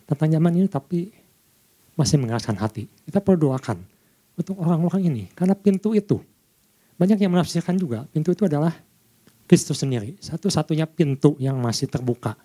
tentang 0.07 0.29
zaman 0.31 0.53
ini 0.55 0.71
tapi 0.71 1.11
masih 1.99 2.23
mengeraskan 2.23 2.55
hati. 2.63 2.87
Kita 3.03 3.19
perlu 3.19 3.51
doakan 3.51 3.83
untuk 4.39 4.55
orang-orang 4.63 5.03
ini. 5.03 5.27
Karena 5.35 5.59
pintu 5.59 5.99
itu, 5.99 6.23
banyak 6.95 7.19
yang 7.19 7.35
menafsirkan 7.35 7.75
juga, 7.75 8.07
pintu 8.07 8.31
itu 8.31 8.47
adalah 8.47 8.71
Kristus 9.51 9.83
sendiri. 9.83 10.15
Satu-satunya 10.23 10.87
pintu 10.87 11.35
yang 11.43 11.59
masih 11.59 11.91
terbuka. 11.91 12.39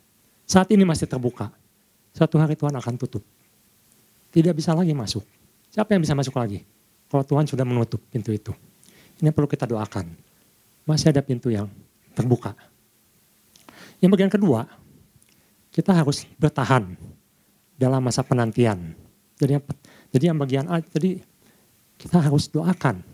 Saat 0.49 0.73
ini 0.73 0.81
masih 0.89 1.05
terbuka. 1.05 1.53
Satu 2.17 2.41
hari 2.41 2.57
Tuhan 2.57 2.73
akan 2.73 2.97
tutup. 2.97 3.21
Tidak 4.33 4.53
bisa 4.57 4.73
lagi 4.73 4.97
masuk. 4.97 5.21
Siapa 5.69 5.93
yang 5.93 6.01
bisa 6.01 6.17
masuk 6.17 6.33
lagi? 6.33 6.65
Kalau 7.05 7.21
Tuhan 7.21 7.45
sudah 7.45 7.61
menutup 7.61 8.01
pintu 8.09 8.33
itu. 8.33 8.49
Ini 9.21 9.29
perlu 9.29 9.45
kita 9.45 9.69
doakan. 9.69 10.09
Masih 10.89 11.13
ada 11.13 11.21
pintu 11.21 11.53
yang 11.53 11.69
terbuka. 12.17 12.57
Yang 14.01 14.09
bagian 14.17 14.31
kedua, 14.33 14.65
kita 15.69 15.93
harus 15.93 16.25
bertahan 16.41 16.97
dalam 17.77 18.01
masa 18.01 18.25
penantian. 18.25 18.97
Jadi, 19.37 19.61
jadi 20.09 20.33
yang 20.33 20.37
bagian 20.41 20.65
A, 20.65 20.81
jadi 20.81 21.21
kita 22.01 22.17
harus 22.17 22.49
doakan 22.49 23.05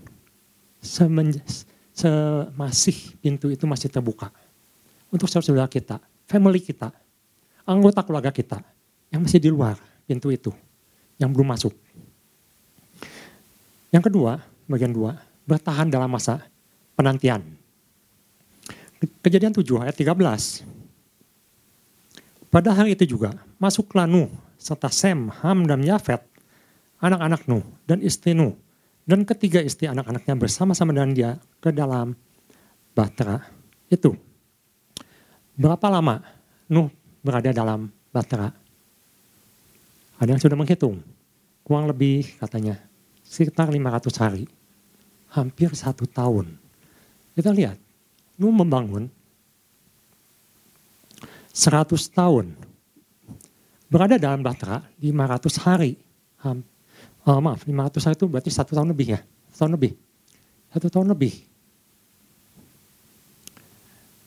semasih 1.96 2.96
pintu 3.20 3.52
itu 3.52 3.68
masih 3.68 3.92
terbuka. 3.92 4.32
Untuk 5.12 5.28
saudara-saudara 5.28 5.68
kita, 5.68 6.00
family 6.26 6.64
kita, 6.64 6.96
anggota 7.68 8.08
keluarga 8.08 8.32
kita 8.32 8.64
yang 9.12 9.28
masih 9.28 9.44
di 9.44 9.52
luar 9.52 9.76
pintu 10.08 10.32
itu, 10.32 10.54
yang 11.20 11.36
belum 11.36 11.52
masuk. 11.52 11.76
Yang 13.92 14.10
kedua, 14.10 14.40
bagian 14.66 14.96
dua, 14.96 15.20
bertahan 15.44 15.92
dalam 15.92 16.10
masa 16.10 16.42
penantian. 16.96 17.44
Kejadian 19.24 19.56
7 19.56 19.64
ayat 19.84 19.96
13. 19.96 20.64
Pada 22.50 22.74
hari 22.74 22.98
itu 22.98 23.06
juga, 23.06 23.36
masuklah 23.62 24.10
Nuh 24.10 24.28
serta 24.60 24.92
Sem, 24.92 25.32
Ham, 25.42 25.64
dan 25.64 25.80
Yafet, 25.86 26.20
anak-anak 27.00 27.48
Nuh 27.48 27.64
dan 27.88 28.04
istri 28.04 28.36
Nuh, 28.36 28.60
dan 29.08 29.24
ketiga 29.24 29.64
istri 29.64 29.88
anak-anaknya 29.88 30.36
bersama-sama 30.36 30.92
dengan 30.92 31.12
dia 31.16 31.32
ke 31.64 31.72
dalam 31.72 32.12
bahtera 32.92 33.40
itu. 33.88 34.12
Berapa 35.56 35.88
lama 35.88 36.20
Nuh 36.68 36.92
berada 37.24 37.56
dalam 37.56 37.88
bahtera? 38.12 38.59
Ada 40.20 40.36
yang 40.36 40.42
sudah 40.44 40.60
menghitung, 40.60 41.00
kurang 41.64 41.88
lebih 41.88 42.28
katanya 42.44 42.76
sekitar 43.24 43.72
500 43.72 44.12
hari, 44.20 44.44
hampir 45.32 45.72
satu 45.72 46.04
tahun. 46.04 46.60
Kita 47.34 47.56
lihat, 47.56 47.80
Nuh 48.36 48.52
membangun 48.52 49.08
100 51.56 51.88
tahun 52.12 52.56
berada 53.88 54.20
dalam 54.20 54.44
bahtera 54.44 54.84
500 55.00 55.64
hari. 55.64 55.96
Oh, 57.24 57.40
maaf, 57.40 57.64
500 57.64 58.04
hari 58.04 58.16
itu 58.20 58.28
berarti 58.28 58.52
satu 58.52 58.76
tahun 58.76 58.92
lebih 58.92 59.16
ya. 59.16 59.20
Satu 59.56 59.68
tahun 59.68 59.74
lebih. 59.80 59.92
Satu 60.72 60.88
tahun 60.92 61.08
lebih. 61.16 61.34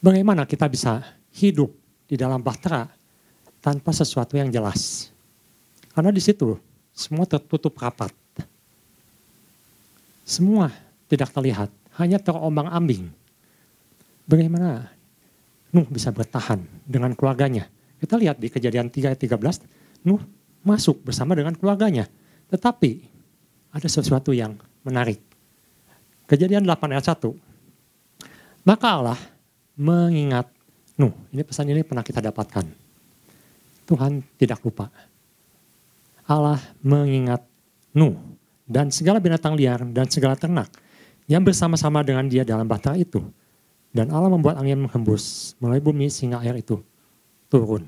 Bagaimana 0.00 0.48
kita 0.48 0.66
bisa 0.72 1.04
hidup 1.36 1.68
di 2.08 2.16
dalam 2.16 2.40
bahtera 2.40 2.88
tanpa 3.60 3.92
sesuatu 3.92 4.40
yang 4.40 4.48
jelas? 4.48 5.11
Karena 5.92 6.10
di 6.12 6.20
situ 6.24 6.56
semua 6.92 7.24
tertutup 7.28 7.76
rapat. 7.76 8.12
Semua 10.22 10.72
tidak 11.08 11.28
terlihat, 11.32 11.68
hanya 12.00 12.16
terombang 12.16 12.68
ambing. 12.72 13.10
Bagaimana 14.24 14.88
Nuh 15.72 15.88
bisa 15.88 16.12
bertahan 16.12 16.60
dengan 16.84 17.16
keluarganya? 17.16 17.68
Kita 17.96 18.20
lihat 18.20 18.36
di 18.36 18.48
kejadian 18.52 18.92
3 18.92 19.12
ayat 19.12 19.20
13, 19.20 20.04
Nuh 20.08 20.20
masuk 20.64 21.04
bersama 21.04 21.36
dengan 21.36 21.56
keluarganya. 21.56 22.08
Tetapi 22.48 22.90
ada 23.72 23.88
sesuatu 23.88 24.36
yang 24.36 24.56
menarik. 24.84 25.20
Kejadian 26.28 26.64
8 26.64 26.92
ayat 26.92 27.12
1. 27.12 27.28
Maka 28.64 28.88
Allah 28.88 29.20
mengingat 29.76 30.48
Nuh. 30.96 31.12
Ini 31.32 31.42
pesan 31.42 31.72
ini 31.72 31.82
pernah 31.82 32.04
kita 32.04 32.20
dapatkan. 32.20 32.64
Tuhan 33.88 34.22
tidak 34.38 34.60
lupa. 34.62 34.88
Allah 36.26 36.60
mengingat 36.80 37.42
Nuh 37.92 38.16
dan 38.64 38.88
segala 38.88 39.20
binatang 39.20 39.52
liar 39.52 39.84
dan 39.92 40.08
segala 40.08 40.32
ternak 40.38 40.72
yang 41.28 41.44
bersama-sama 41.44 42.00
dengan 42.00 42.24
dia 42.26 42.42
dalam 42.42 42.64
bahtera 42.64 42.96
itu. 42.96 43.20
Dan 43.92 44.08
Allah 44.08 44.32
membuat 44.32 44.56
angin 44.56 44.80
menghembus 44.80 45.52
melalui 45.60 45.84
bumi 45.84 46.08
sehingga 46.08 46.40
air 46.40 46.56
itu 46.56 46.80
turun. 47.52 47.84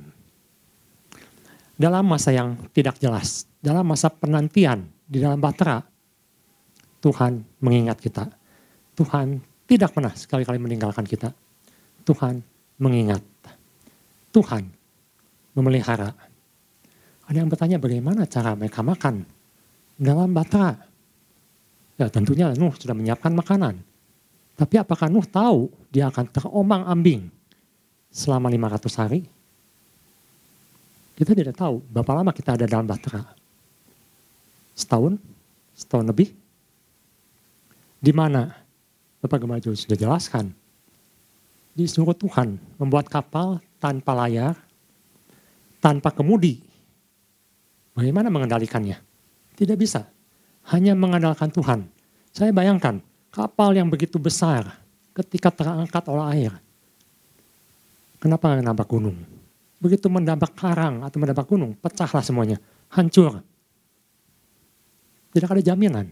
Dalam 1.81 2.05
masa 2.05 2.37
yang 2.37 2.61
tidak 2.77 3.01
jelas, 3.01 3.49
dalam 3.65 3.89
masa 3.89 4.13
penantian 4.13 4.85
di 5.09 5.25
dalam 5.25 5.41
bahtera, 5.41 5.81
Tuhan 7.01 7.41
mengingat 7.65 7.99
kita. 8.05 8.29
Tuhan 8.93 9.41
tidak 9.65 9.97
pernah 9.97 10.13
sekali-kali 10.13 10.61
meninggalkan 10.61 11.09
kita. 11.09 11.33
Tuhan 12.05 12.45
mengingat. 12.77 13.25
Tuhan 14.29 14.69
memelihara. 15.57 16.13
Ada 17.25 17.37
yang 17.41 17.49
bertanya 17.49 17.81
bagaimana 17.81 18.29
cara 18.29 18.53
mereka 18.53 18.85
makan 18.85 19.25
dalam 19.97 20.31
bahtera. 20.35 20.77
Ya 21.97 22.11
tentunya 22.11 22.51
Nuh 22.59 22.75
sudah 22.75 22.93
menyiapkan 22.93 23.33
makanan. 23.33 23.81
Tapi 24.55 24.75
apakah 24.79 25.09
Nuh 25.09 25.25
tahu 25.25 25.71
dia 25.89 26.11
akan 26.11 26.27
terombang 26.31 26.83
ambing 26.85 27.31
selama 28.11 28.51
500 28.51 29.01
hari? 29.01 29.21
Kita 31.15 31.31
tidak 31.31 31.55
tahu 31.55 31.79
berapa 31.87 32.11
lama 32.11 32.35
kita 32.35 32.59
ada 32.59 32.67
dalam 32.67 32.85
bahtera. 32.85 33.23
Setahun? 34.75 35.15
Setahun 35.79 36.07
lebih? 36.11 36.35
Di 38.03 38.11
mana? 38.11 38.51
Bapak 39.23 39.41
Gembala 39.41 39.63
juga 39.63 39.79
sudah 39.79 39.97
jelaskan. 39.97 40.51
Disuruh 41.73 42.13
Tuhan 42.13 42.61
membuat 42.77 43.09
kapal 43.09 43.63
tanpa 43.79 44.13
layar, 44.13 44.59
tanpa 45.81 46.13
kemudi. 46.13 46.74
Bagaimana 47.95 48.27
mengendalikannya? 48.29 48.99
Tidak 49.55 49.79
bisa. 49.79 50.11
Hanya 50.75 50.99
mengandalkan 50.99 51.49
Tuhan. 51.55 51.87
Saya 52.35 52.51
bayangkan 52.51 52.99
kapal 53.31 53.71
yang 53.79 53.87
begitu 53.87 54.19
besar 54.19 54.83
ketika 55.15 55.55
terangkat 55.55 56.03
oleh 56.11 56.27
air. 56.35 56.53
Kenapa 58.19 58.51
nggak 58.51 58.89
gunung? 58.91 59.15
Begitu 59.79 60.11
mendampak 60.11 60.57
karang 60.59 61.07
atau 61.07 61.21
mendampak 61.23 61.47
gunung, 61.47 61.77
pecahlah 61.79 62.25
semuanya, 62.25 62.59
hancur. 62.91 63.39
Tidak 65.31 65.47
ada 65.47 65.63
jaminan. 65.63 66.11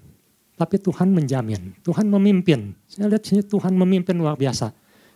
Tapi 0.55 0.79
Tuhan 0.79 1.11
menjamin, 1.11 1.75
Tuhan 1.83 2.07
memimpin. 2.07 2.77
Saya 2.87 3.11
lihat 3.11 3.25
sini 3.27 3.43
Tuhan 3.43 3.75
memimpin 3.75 4.15
luar 4.15 4.39
biasa. 4.39 4.71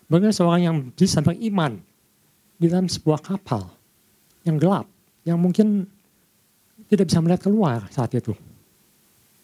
Bagaimana 0.09 0.35
seorang 0.35 0.63
yang 0.65 0.77
bisa 0.91 1.23
beriman 1.23 1.79
di 2.57 2.67
dalam 2.67 2.91
sebuah 2.91 3.21
kapal 3.21 3.69
yang 4.43 4.57
gelap, 4.57 4.89
yang 5.29 5.37
mungkin 5.37 5.87
tidak 6.87 7.09
bisa 7.09 7.19
melihat 7.25 7.43
keluar 7.45 7.89
saat 7.89 8.13
itu. 8.13 8.37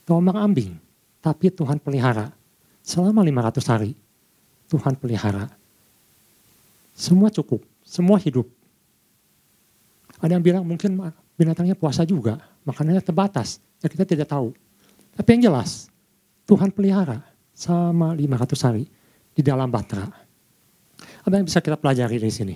Tombang 0.05 0.37
ambing, 0.37 0.77
tapi 1.25 1.49
Tuhan 1.49 1.81
pelihara. 1.81 2.31
Selama 2.83 3.23
500 3.23 3.73
hari, 3.73 3.93
Tuhan 4.67 4.99
pelihara. 4.99 5.47
Semua 6.93 7.31
cukup, 7.31 7.63
semua 7.87 8.19
hidup 8.19 8.45
ada 10.23 10.39
yang 10.39 10.45
bilang 10.47 10.63
mungkin 10.63 10.95
binatangnya 11.35 11.75
puasa 11.75 12.07
juga, 12.07 12.39
makanannya 12.63 13.03
terbatas. 13.03 13.59
Ya 13.83 13.91
kita 13.91 14.07
tidak 14.07 14.31
tahu. 14.31 14.55
Tapi 15.19 15.29
yang 15.35 15.51
jelas, 15.51 15.91
Tuhan 16.47 16.71
pelihara 16.71 17.27
sama 17.51 18.15
500 18.15 18.67
hari 18.71 18.87
di 19.35 19.43
dalam 19.43 19.67
batra. 19.67 20.07
Apa 21.27 21.35
yang 21.35 21.47
bisa 21.51 21.59
kita 21.59 21.75
pelajari 21.75 22.23
di 22.23 22.31
sini? 22.31 22.55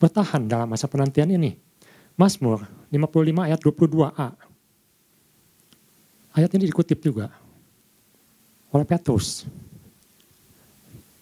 Bertahan 0.00 0.48
dalam 0.48 0.72
masa 0.72 0.88
penantian 0.88 1.28
ini. 1.28 1.52
Mazmur 2.22 2.70
55 2.94 3.50
ayat 3.50 3.58
22a. 3.58 4.28
Ayat 6.38 6.50
ini 6.54 6.70
dikutip 6.70 7.02
juga 7.02 7.34
oleh 8.70 8.86
Petrus. 8.86 9.42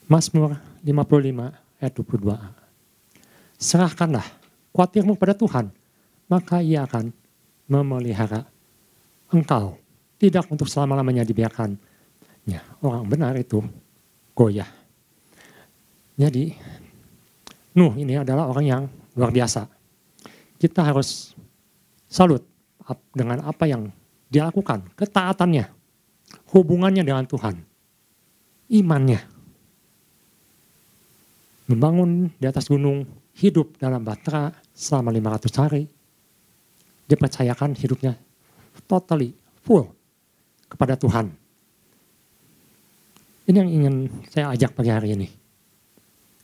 Mazmur 0.04 0.60
55 0.84 1.80
ayat 1.80 1.92
22a. 1.96 2.48
Serahkanlah 3.56 4.28
khawatirmu 4.76 5.16
pada 5.16 5.32
Tuhan, 5.32 5.72
maka 6.28 6.60
ia 6.60 6.84
akan 6.84 7.08
memelihara 7.64 8.44
engkau. 9.32 9.80
Tidak 10.20 10.52
untuk 10.52 10.68
selama-lamanya 10.68 11.24
dibiarkan. 11.24 11.80
Ya, 12.44 12.60
orang 12.84 13.08
benar 13.08 13.32
itu 13.40 13.64
goyah. 14.36 14.68
Jadi, 16.20 16.52
Nuh 17.72 17.96
ini 17.96 18.20
adalah 18.20 18.52
orang 18.52 18.66
yang 18.68 18.82
luar 19.16 19.32
biasa. 19.32 19.79
Kita 20.60 20.84
harus 20.84 21.32
salut 22.04 22.44
dengan 23.16 23.40
apa 23.48 23.64
yang 23.64 23.88
dia 24.28 24.44
lakukan, 24.44 24.84
ketaatannya, 24.92 25.72
hubungannya 26.52 27.00
dengan 27.00 27.24
Tuhan, 27.24 27.56
imannya. 28.68 29.24
Membangun 31.70 32.34
di 32.36 32.44
atas 32.44 32.68
gunung, 32.68 33.06
hidup 33.40 33.78
dalam 33.80 34.02
batra 34.04 34.52
selama 34.74 35.14
500 35.14 35.62
hari. 35.62 35.82
Dia 37.08 37.18
percayakan 37.18 37.74
hidupnya 37.74 38.18
totally 38.86 39.34
full 39.62 39.86
kepada 40.70 40.98
Tuhan. 40.98 41.30
Ini 43.46 43.56
yang 43.66 43.70
ingin 43.70 43.94
saya 44.30 44.54
ajak 44.54 44.74
pagi 44.78 44.90
hari 44.94 45.14
ini. 45.14 45.28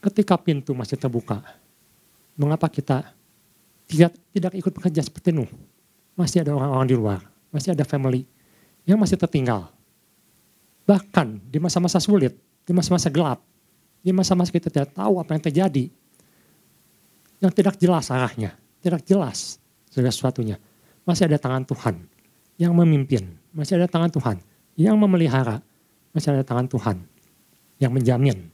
Ketika 0.03 0.39
pintu 0.39 0.75
masih 0.75 0.99
terbuka, 0.99 1.43
mengapa 2.39 2.71
kita 2.71 3.16
tidak, 3.87 4.13
tidak 4.35 4.53
ikut 4.55 4.73
bekerja 4.75 5.01
seperti 5.03 5.31
Nuh? 5.31 5.51
Masih 6.19 6.43
ada 6.43 6.55
orang-orang 6.55 6.87
di 6.91 6.97
luar, 6.97 7.21
masih 7.51 7.73
ada 7.73 7.87
family 7.87 8.27
yang 8.87 8.99
masih 8.99 9.19
tertinggal. 9.19 9.71
Bahkan 10.87 11.51
di 11.51 11.59
masa-masa 11.59 11.99
sulit, 11.99 12.35
di 12.63 12.73
masa-masa 12.75 13.11
gelap, 13.11 13.43
di 14.03 14.15
masa-masa 14.15 14.55
kita 14.55 14.71
tidak 14.71 14.95
tahu 14.95 15.19
apa 15.19 15.35
yang 15.35 15.43
terjadi, 15.43 15.85
yang 17.43 17.53
tidak 17.53 17.75
jelas 17.77 18.09
arahnya, 18.09 18.55
tidak 18.81 19.03
jelas 19.03 19.59
segala 19.91 20.15
sesuatunya. 20.15 20.57
Masih 21.03 21.27
ada 21.27 21.39
tangan 21.39 21.67
Tuhan 21.67 21.95
yang 22.59 22.73
memimpin, 22.75 23.35
masih 23.51 23.79
ada 23.83 23.91
tangan 23.91 24.11
Tuhan 24.11 24.37
yang 24.79 24.95
memelihara, 24.97 25.63
masih 26.15 26.33
ada 26.33 26.43
tangan 26.47 26.67
Tuhan 26.71 26.97
yang 27.77 27.93
menjamin 27.93 28.49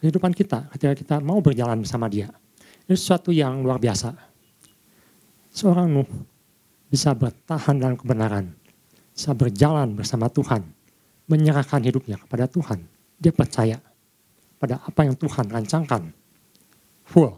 kehidupan 0.00 0.32
kita 0.32 0.68
ketika 0.74 0.94
kita 0.96 1.16
mau 1.20 1.38
berjalan 1.44 1.80
bersama 1.80 2.08
dia. 2.08 2.32
Ini 2.88 2.96
sesuatu 2.96 3.30
yang 3.30 3.62
luar 3.62 3.78
biasa. 3.78 4.29
Seorang 5.50 5.90
Nuh 5.90 6.10
bisa 6.90 7.14
bertahan 7.14 7.78
dalam 7.78 7.98
kebenaran, 7.98 8.50
bisa 9.10 9.34
berjalan 9.34 9.94
bersama 9.94 10.30
Tuhan, 10.30 10.62
menyerahkan 11.26 11.82
hidupnya 11.82 12.18
kepada 12.18 12.46
Tuhan. 12.46 12.82
Dia 13.20 13.34
percaya 13.34 13.78
pada 14.56 14.80
apa 14.80 15.00
yang 15.06 15.14
Tuhan 15.18 15.46
rancangkan. 15.50 16.02
Full 17.10 17.30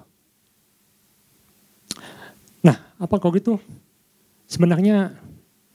Nah, 2.63 2.77
apa 3.01 3.19
kalau 3.19 3.35
gitu 3.35 3.59
Sebenarnya 4.53 5.09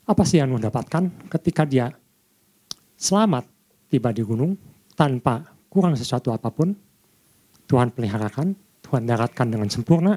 apa 0.06 0.21
sih 0.21 0.38
yang 0.38 0.54
Nuh 0.54 0.62
dapatkan 0.62 1.10
ketika 1.34 1.65
dia 1.65 1.89
selamat 2.93 3.50
tiba 3.89 4.13
di 4.13 4.21
gunung 4.21 4.54
tanpa 4.93 5.41
kurang 5.65 5.97
sesuatu 5.97 6.30
apa 6.30 6.54
pun. 6.54 6.78
Tuhan 7.65 7.89
peliharakan, 7.89 8.54
Tuhan 8.86 9.10
daratkan 9.10 9.50
dengan 9.50 9.65
sempurna. 9.73 10.13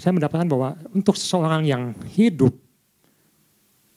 Saya 0.00 0.16
mendapatkan 0.16 0.48
bahwa 0.48 0.72
untuk 0.96 1.20
seseorang 1.20 1.68
yang 1.68 1.92
hidup 2.16 2.56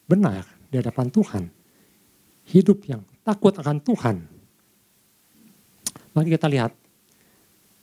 benar 0.03 0.43
di 0.67 0.75
hadapan 0.75 1.07
Tuhan, 1.07 1.47
hidup 2.51 2.83
yang 2.83 2.99
takut 3.23 3.55
akan 3.55 3.79
Tuhan, 3.79 4.27
mari 6.11 6.35
kita 6.35 6.51
lihat 6.51 6.75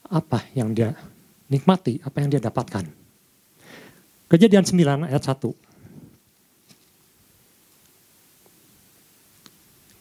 apa 0.05 0.45
yang 0.53 0.77
dia 0.77 0.93
nikmati, 1.49 1.97
apa 2.05 2.21
yang 2.21 2.29
dia 2.29 2.37
dapatkan. 2.37 2.85
Kejadian 4.29 4.61
9 4.61 5.09
ayat 5.09 5.23
1. 5.25 5.41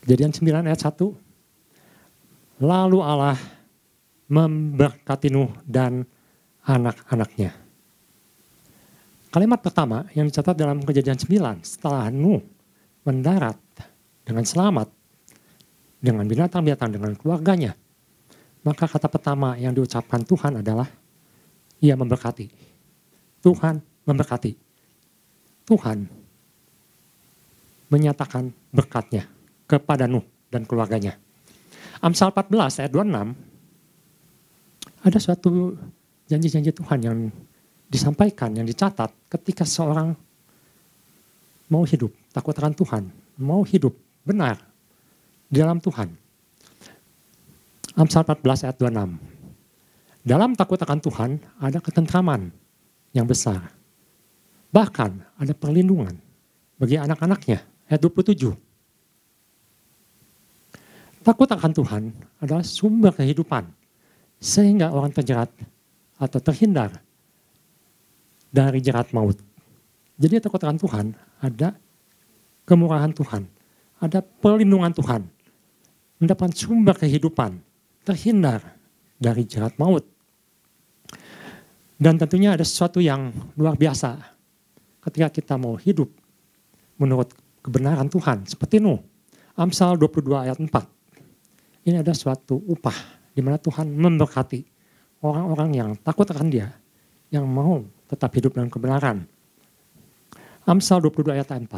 Kejadian 0.04 0.36
9 0.36 0.68
ayat 0.68 0.80
1. 0.84 2.60
Lalu 2.60 2.98
Allah 3.00 3.40
memberkati 4.28 5.32
Nuh 5.32 5.48
dan 5.64 6.04
anak-anaknya. 6.68 7.69
Kalimat 9.30 9.62
pertama 9.62 10.10
yang 10.10 10.26
dicatat 10.26 10.58
dalam 10.58 10.82
kejadian 10.82 11.14
9 11.14 11.62
setelah 11.62 12.10
Nuh 12.10 12.42
mendarat 13.06 13.54
dengan 14.26 14.42
selamat 14.42 14.90
dengan 16.02 16.26
binatang-binatang 16.26 16.98
dengan 16.98 17.14
keluarganya. 17.14 17.78
Maka 18.66 18.90
kata 18.90 19.06
pertama 19.06 19.54
yang 19.54 19.70
diucapkan 19.70 20.26
Tuhan 20.26 20.58
adalah 20.58 20.90
ia 21.78 21.94
memberkati. 21.94 22.50
Tuhan 23.38 23.78
memberkati. 24.02 24.52
Tuhan 25.70 26.10
menyatakan 27.86 28.50
berkatnya 28.74 29.30
kepada 29.70 30.10
Nuh 30.10 30.26
dan 30.50 30.66
keluarganya. 30.66 31.14
Amsal 32.02 32.34
14 32.34 32.82
ayat 32.82 32.90
26 32.90 35.06
ada 35.06 35.18
suatu 35.22 35.78
janji-janji 36.26 36.74
Tuhan 36.74 36.98
yang 36.98 37.30
disampaikan, 37.90 38.54
yang 38.54 38.64
dicatat 38.64 39.10
ketika 39.26 39.66
seorang 39.66 40.14
mau 41.66 41.82
hidup, 41.82 42.14
takut 42.30 42.54
akan 42.54 42.72
Tuhan, 42.72 43.02
mau 43.42 43.66
hidup 43.66 43.90
benar 44.22 44.62
di 45.50 45.58
dalam 45.58 45.82
Tuhan. 45.82 46.14
Amsal 47.98 48.22
14 48.22 48.70
ayat 48.70 48.76
26. 48.78 49.18
Dalam 50.22 50.54
takut 50.54 50.78
akan 50.78 50.98
Tuhan 51.02 51.30
ada 51.58 51.82
ketentraman 51.82 52.54
yang 53.10 53.26
besar. 53.26 53.74
Bahkan 54.70 55.10
ada 55.42 55.50
perlindungan 55.50 56.14
bagi 56.78 56.94
anak-anaknya. 56.94 57.66
Ayat 57.90 58.00
27. 58.06 58.54
Takut 61.26 61.48
akan 61.50 61.72
Tuhan 61.74 62.02
adalah 62.38 62.62
sumber 62.62 63.10
kehidupan. 63.10 63.66
Sehingga 64.40 64.94
orang 64.94 65.12
terjerat 65.12 65.50
atau 66.16 66.40
terhindar 66.40 67.02
dari 68.50 68.82
jerat 68.82 69.14
maut. 69.14 69.38
Jadi 70.20 70.42
takut 70.42 70.60
akan 70.60 70.76
Tuhan 70.76 71.06
ada 71.40 71.78
kemurahan 72.68 73.10
Tuhan. 73.14 73.48
Ada 74.00 74.20
perlindungan 74.20 74.92
Tuhan. 74.92 75.24
Mendapat 76.20 76.52
sumber 76.52 76.98
kehidupan. 76.98 77.56
Terhindar 78.04 78.76
dari 79.16 79.46
jerat 79.48 79.76
maut. 79.80 80.04
Dan 82.00 82.16
tentunya 82.16 82.56
ada 82.56 82.64
sesuatu 82.64 83.00
yang 83.00 83.32
luar 83.56 83.76
biasa 83.76 84.16
ketika 85.04 85.28
kita 85.28 85.54
mau 85.60 85.76
hidup 85.76 86.08
menurut 86.96 87.32
kebenaran 87.60 88.08
Tuhan. 88.08 88.48
Seperti 88.48 88.80
Nuh, 88.80 89.00
Amsal 89.52 90.00
22 90.00 90.48
ayat 90.48 90.56
4 90.56 90.68
ini 91.88 91.96
ada 91.96 92.12
suatu 92.12 92.60
upah 92.68 92.94
di 93.32 93.40
mana 93.40 93.56
Tuhan 93.56 93.88
memberkati 93.88 94.60
orang-orang 95.24 95.70
yang 95.72 95.90
takut 95.96 96.28
akan 96.28 96.48
dia, 96.52 96.68
yang 97.32 97.48
mau 97.48 97.80
tetap 98.10 98.34
hidup 98.34 98.58
dalam 98.58 98.66
kebenaran. 98.66 99.22
Amsal 100.66 100.98
22 100.98 101.30
ayat 101.30 101.54
4. 101.54 101.70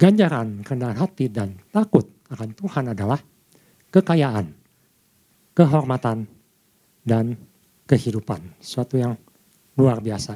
Ganjaran 0.00 0.64
kerendahan 0.64 0.96
hati 0.96 1.28
dan 1.28 1.60
takut 1.68 2.08
akan 2.32 2.50
Tuhan 2.56 2.84
adalah 2.96 3.20
kekayaan, 3.92 4.48
kehormatan, 5.52 6.24
dan 7.04 7.36
kehidupan. 7.84 8.40
Suatu 8.58 8.96
yang 8.96 9.14
luar 9.76 10.00
biasa. 10.00 10.34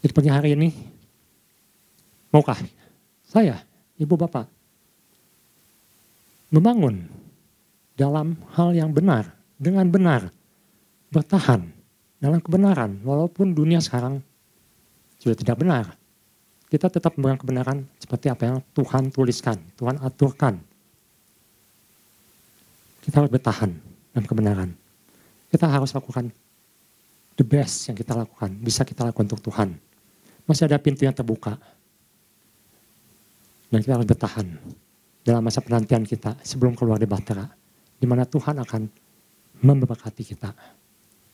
Jadi 0.00 0.12
pagi 0.14 0.30
hari 0.30 0.54
ini, 0.54 0.68
maukah 2.30 2.56
saya, 3.26 3.58
ibu 3.98 4.14
bapak, 4.14 4.46
membangun 6.54 7.10
dalam 7.98 8.38
hal 8.54 8.70
yang 8.72 8.94
benar, 8.94 9.34
dengan 9.58 9.90
benar, 9.90 10.30
bertahan 11.10 11.75
dalam 12.16 12.40
kebenaran, 12.40 13.00
walaupun 13.04 13.52
dunia 13.52 13.80
sekarang 13.80 14.24
sudah 15.20 15.36
tidak 15.36 15.56
benar. 15.60 15.84
Kita 16.66 16.90
tetap 16.90 17.14
memegang 17.14 17.38
kebenaran 17.38 17.78
seperti 18.02 18.26
apa 18.26 18.42
yang 18.50 18.58
Tuhan 18.74 19.14
tuliskan, 19.14 19.56
Tuhan 19.78 20.02
aturkan. 20.02 20.58
Kita 23.06 23.22
harus 23.22 23.30
bertahan 23.30 23.70
dalam 24.10 24.26
kebenaran. 24.26 24.70
Kita 25.46 25.70
harus 25.70 25.94
lakukan 25.94 26.26
the 27.38 27.46
best 27.46 27.86
yang 27.86 27.94
kita 27.94 28.18
lakukan, 28.18 28.50
bisa 28.58 28.82
kita 28.82 29.06
lakukan 29.06 29.30
untuk 29.30 29.46
Tuhan. 29.46 29.78
Masih 30.48 30.66
ada 30.66 30.80
pintu 30.82 31.06
yang 31.06 31.14
terbuka. 31.14 31.54
Dan 33.70 33.78
kita 33.82 33.98
harus 33.98 34.08
bertahan 34.08 34.46
dalam 35.22 35.42
masa 35.42 35.62
penantian 35.62 36.02
kita 36.02 36.38
sebelum 36.42 36.74
keluar 36.74 36.98
di 36.98 37.06
Bahtera. 37.06 37.46
Di 37.96 38.06
mana 38.10 38.26
Tuhan 38.26 38.58
akan 38.58 38.82
memberkati 39.62 40.22
kita. 40.22 40.50